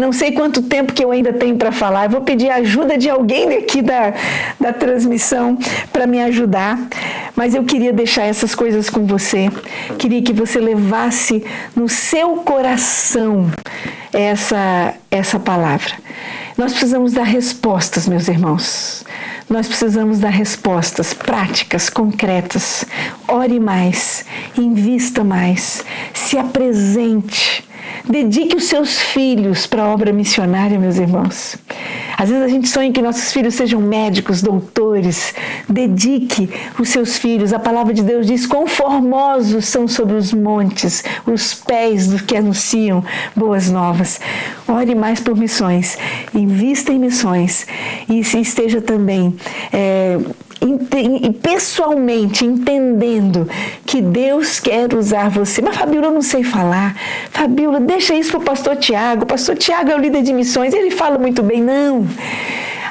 Não 0.00 0.14
sei 0.14 0.32
quanto 0.32 0.62
tempo 0.62 0.94
que 0.94 1.04
eu 1.04 1.10
ainda 1.10 1.30
tenho 1.30 1.56
para 1.56 1.70
falar. 1.70 2.06
Eu 2.06 2.10
vou 2.10 2.20
pedir 2.22 2.48
a 2.48 2.56
ajuda 2.56 2.96
de 2.96 3.10
alguém 3.10 3.54
aqui 3.58 3.82
da, 3.82 4.14
da 4.58 4.72
transmissão 4.72 5.58
para 5.92 6.06
me 6.06 6.22
ajudar. 6.22 6.78
Mas 7.36 7.54
eu 7.54 7.64
queria 7.64 7.92
deixar 7.92 8.22
essas 8.22 8.54
coisas 8.54 8.88
com 8.88 9.04
você. 9.04 9.50
Queria 9.98 10.22
que 10.22 10.32
você 10.32 10.58
levasse 10.58 11.44
no 11.76 11.86
seu 11.86 12.36
coração 12.36 13.50
essa, 14.10 14.94
essa 15.10 15.38
palavra. 15.38 15.92
Nós 16.56 16.72
precisamos 16.72 17.12
dar 17.12 17.24
respostas, 17.24 18.08
meus 18.08 18.26
irmãos. 18.26 19.04
Nós 19.50 19.66
precisamos 19.68 20.18
dar 20.18 20.30
respostas 20.30 21.12
práticas, 21.12 21.90
concretas. 21.90 22.86
Ore 23.28 23.60
mais, 23.60 24.24
invista 24.56 25.22
mais, 25.22 25.84
se 26.14 26.38
apresente 26.38 27.68
Dedique 28.08 28.56
os 28.56 28.64
seus 28.64 28.98
filhos 28.98 29.66
para 29.66 29.82
a 29.82 29.88
obra 29.88 30.12
missionária, 30.12 30.78
meus 30.78 30.96
irmãos. 30.96 31.56
Às 32.16 32.28
vezes 32.28 32.44
a 32.44 32.48
gente 32.48 32.68
sonha 32.68 32.92
que 32.92 33.00
nossos 33.00 33.32
filhos 33.32 33.54
sejam 33.54 33.80
médicos, 33.80 34.42
doutores. 34.42 35.34
Dedique 35.68 36.50
os 36.78 36.88
seus 36.88 37.16
filhos. 37.16 37.52
A 37.52 37.58
palavra 37.58 37.94
de 37.94 38.02
Deus 38.02 38.26
diz: 38.26 38.46
conformosos 38.46 39.66
são 39.66 39.88
sobre 39.88 40.16
os 40.16 40.32
montes 40.32 41.02
os 41.26 41.54
pés 41.54 42.08
dos 42.08 42.20
que 42.20 42.36
anunciam 42.36 43.04
boas 43.34 43.70
novas. 43.70 44.20
Ore 44.68 44.94
mais 44.94 45.20
por 45.20 45.36
missões, 45.36 45.98
invista 46.34 46.92
em 46.92 46.98
missões 46.98 47.66
e 48.08 48.20
esteja 48.20 48.80
também. 48.80 49.34
É, 49.72 50.18
pessoalmente 51.42 52.44
entendendo 52.44 53.48
que 53.84 54.00
Deus 54.00 54.60
quer 54.60 54.94
usar 54.94 55.28
você. 55.30 55.62
Mas 55.62 55.76
Fabíola, 55.76 56.08
eu 56.08 56.12
não 56.12 56.22
sei 56.22 56.42
falar. 56.42 56.96
Fabíola, 57.30 57.80
deixa 57.80 58.14
isso 58.14 58.30
para 58.32 58.40
o 58.40 58.44
pastor 58.44 58.76
Tiago. 58.76 59.24
O 59.24 59.26
pastor 59.26 59.56
Tiago 59.56 59.90
é 59.90 59.96
o 59.96 59.98
líder 59.98 60.22
de 60.22 60.32
missões, 60.32 60.74
ele 60.74 60.90
fala 60.90 61.18
muito 61.18 61.42
bem. 61.42 61.62
Não. 61.62 62.06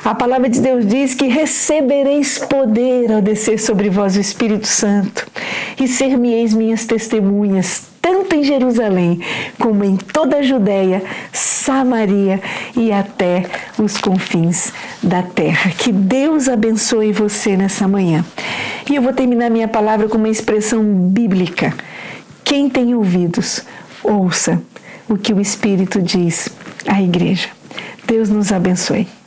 A 0.03 0.15
palavra 0.15 0.49
de 0.49 0.61
Deus 0.61 0.87
diz 0.87 1.13
que 1.13 1.27
recebereis 1.27 2.37
poder 2.39 3.11
ao 3.11 3.21
descer 3.21 3.59
sobre 3.59 3.89
vós 3.89 4.15
o 4.15 4.19
Espírito 4.19 4.65
Santo 4.65 5.27
e 5.79 5.87
ser-me-eis 5.87 6.53
minhas 6.53 6.85
testemunhas, 6.85 7.88
tanto 8.01 8.35
em 8.35 8.43
Jerusalém 8.43 9.21
como 9.59 9.83
em 9.83 9.95
toda 9.95 10.37
a 10.37 10.41
Judéia, 10.41 11.03
Samaria 11.31 12.41
e 12.75 12.91
até 12.91 13.45
os 13.77 13.97
confins 13.97 14.71
da 15.01 15.21
terra. 15.21 15.71
Que 15.71 15.91
Deus 15.91 16.47
abençoe 16.47 17.11
você 17.11 17.55
nessa 17.55 17.87
manhã. 17.87 18.25
E 18.89 18.95
eu 18.95 19.01
vou 19.01 19.13
terminar 19.13 19.49
minha 19.49 19.67
palavra 19.67 20.07
com 20.07 20.17
uma 20.17 20.29
expressão 20.29 20.83
bíblica. 20.83 21.73
Quem 22.43 22.69
tem 22.69 22.95
ouvidos, 22.95 23.63
ouça 24.03 24.61
o 25.07 25.17
que 25.17 25.33
o 25.33 25.41
Espírito 25.41 26.01
diz 26.01 26.49
à 26.87 27.01
igreja. 27.01 27.49
Deus 28.05 28.29
nos 28.29 28.51
abençoe. 28.51 29.18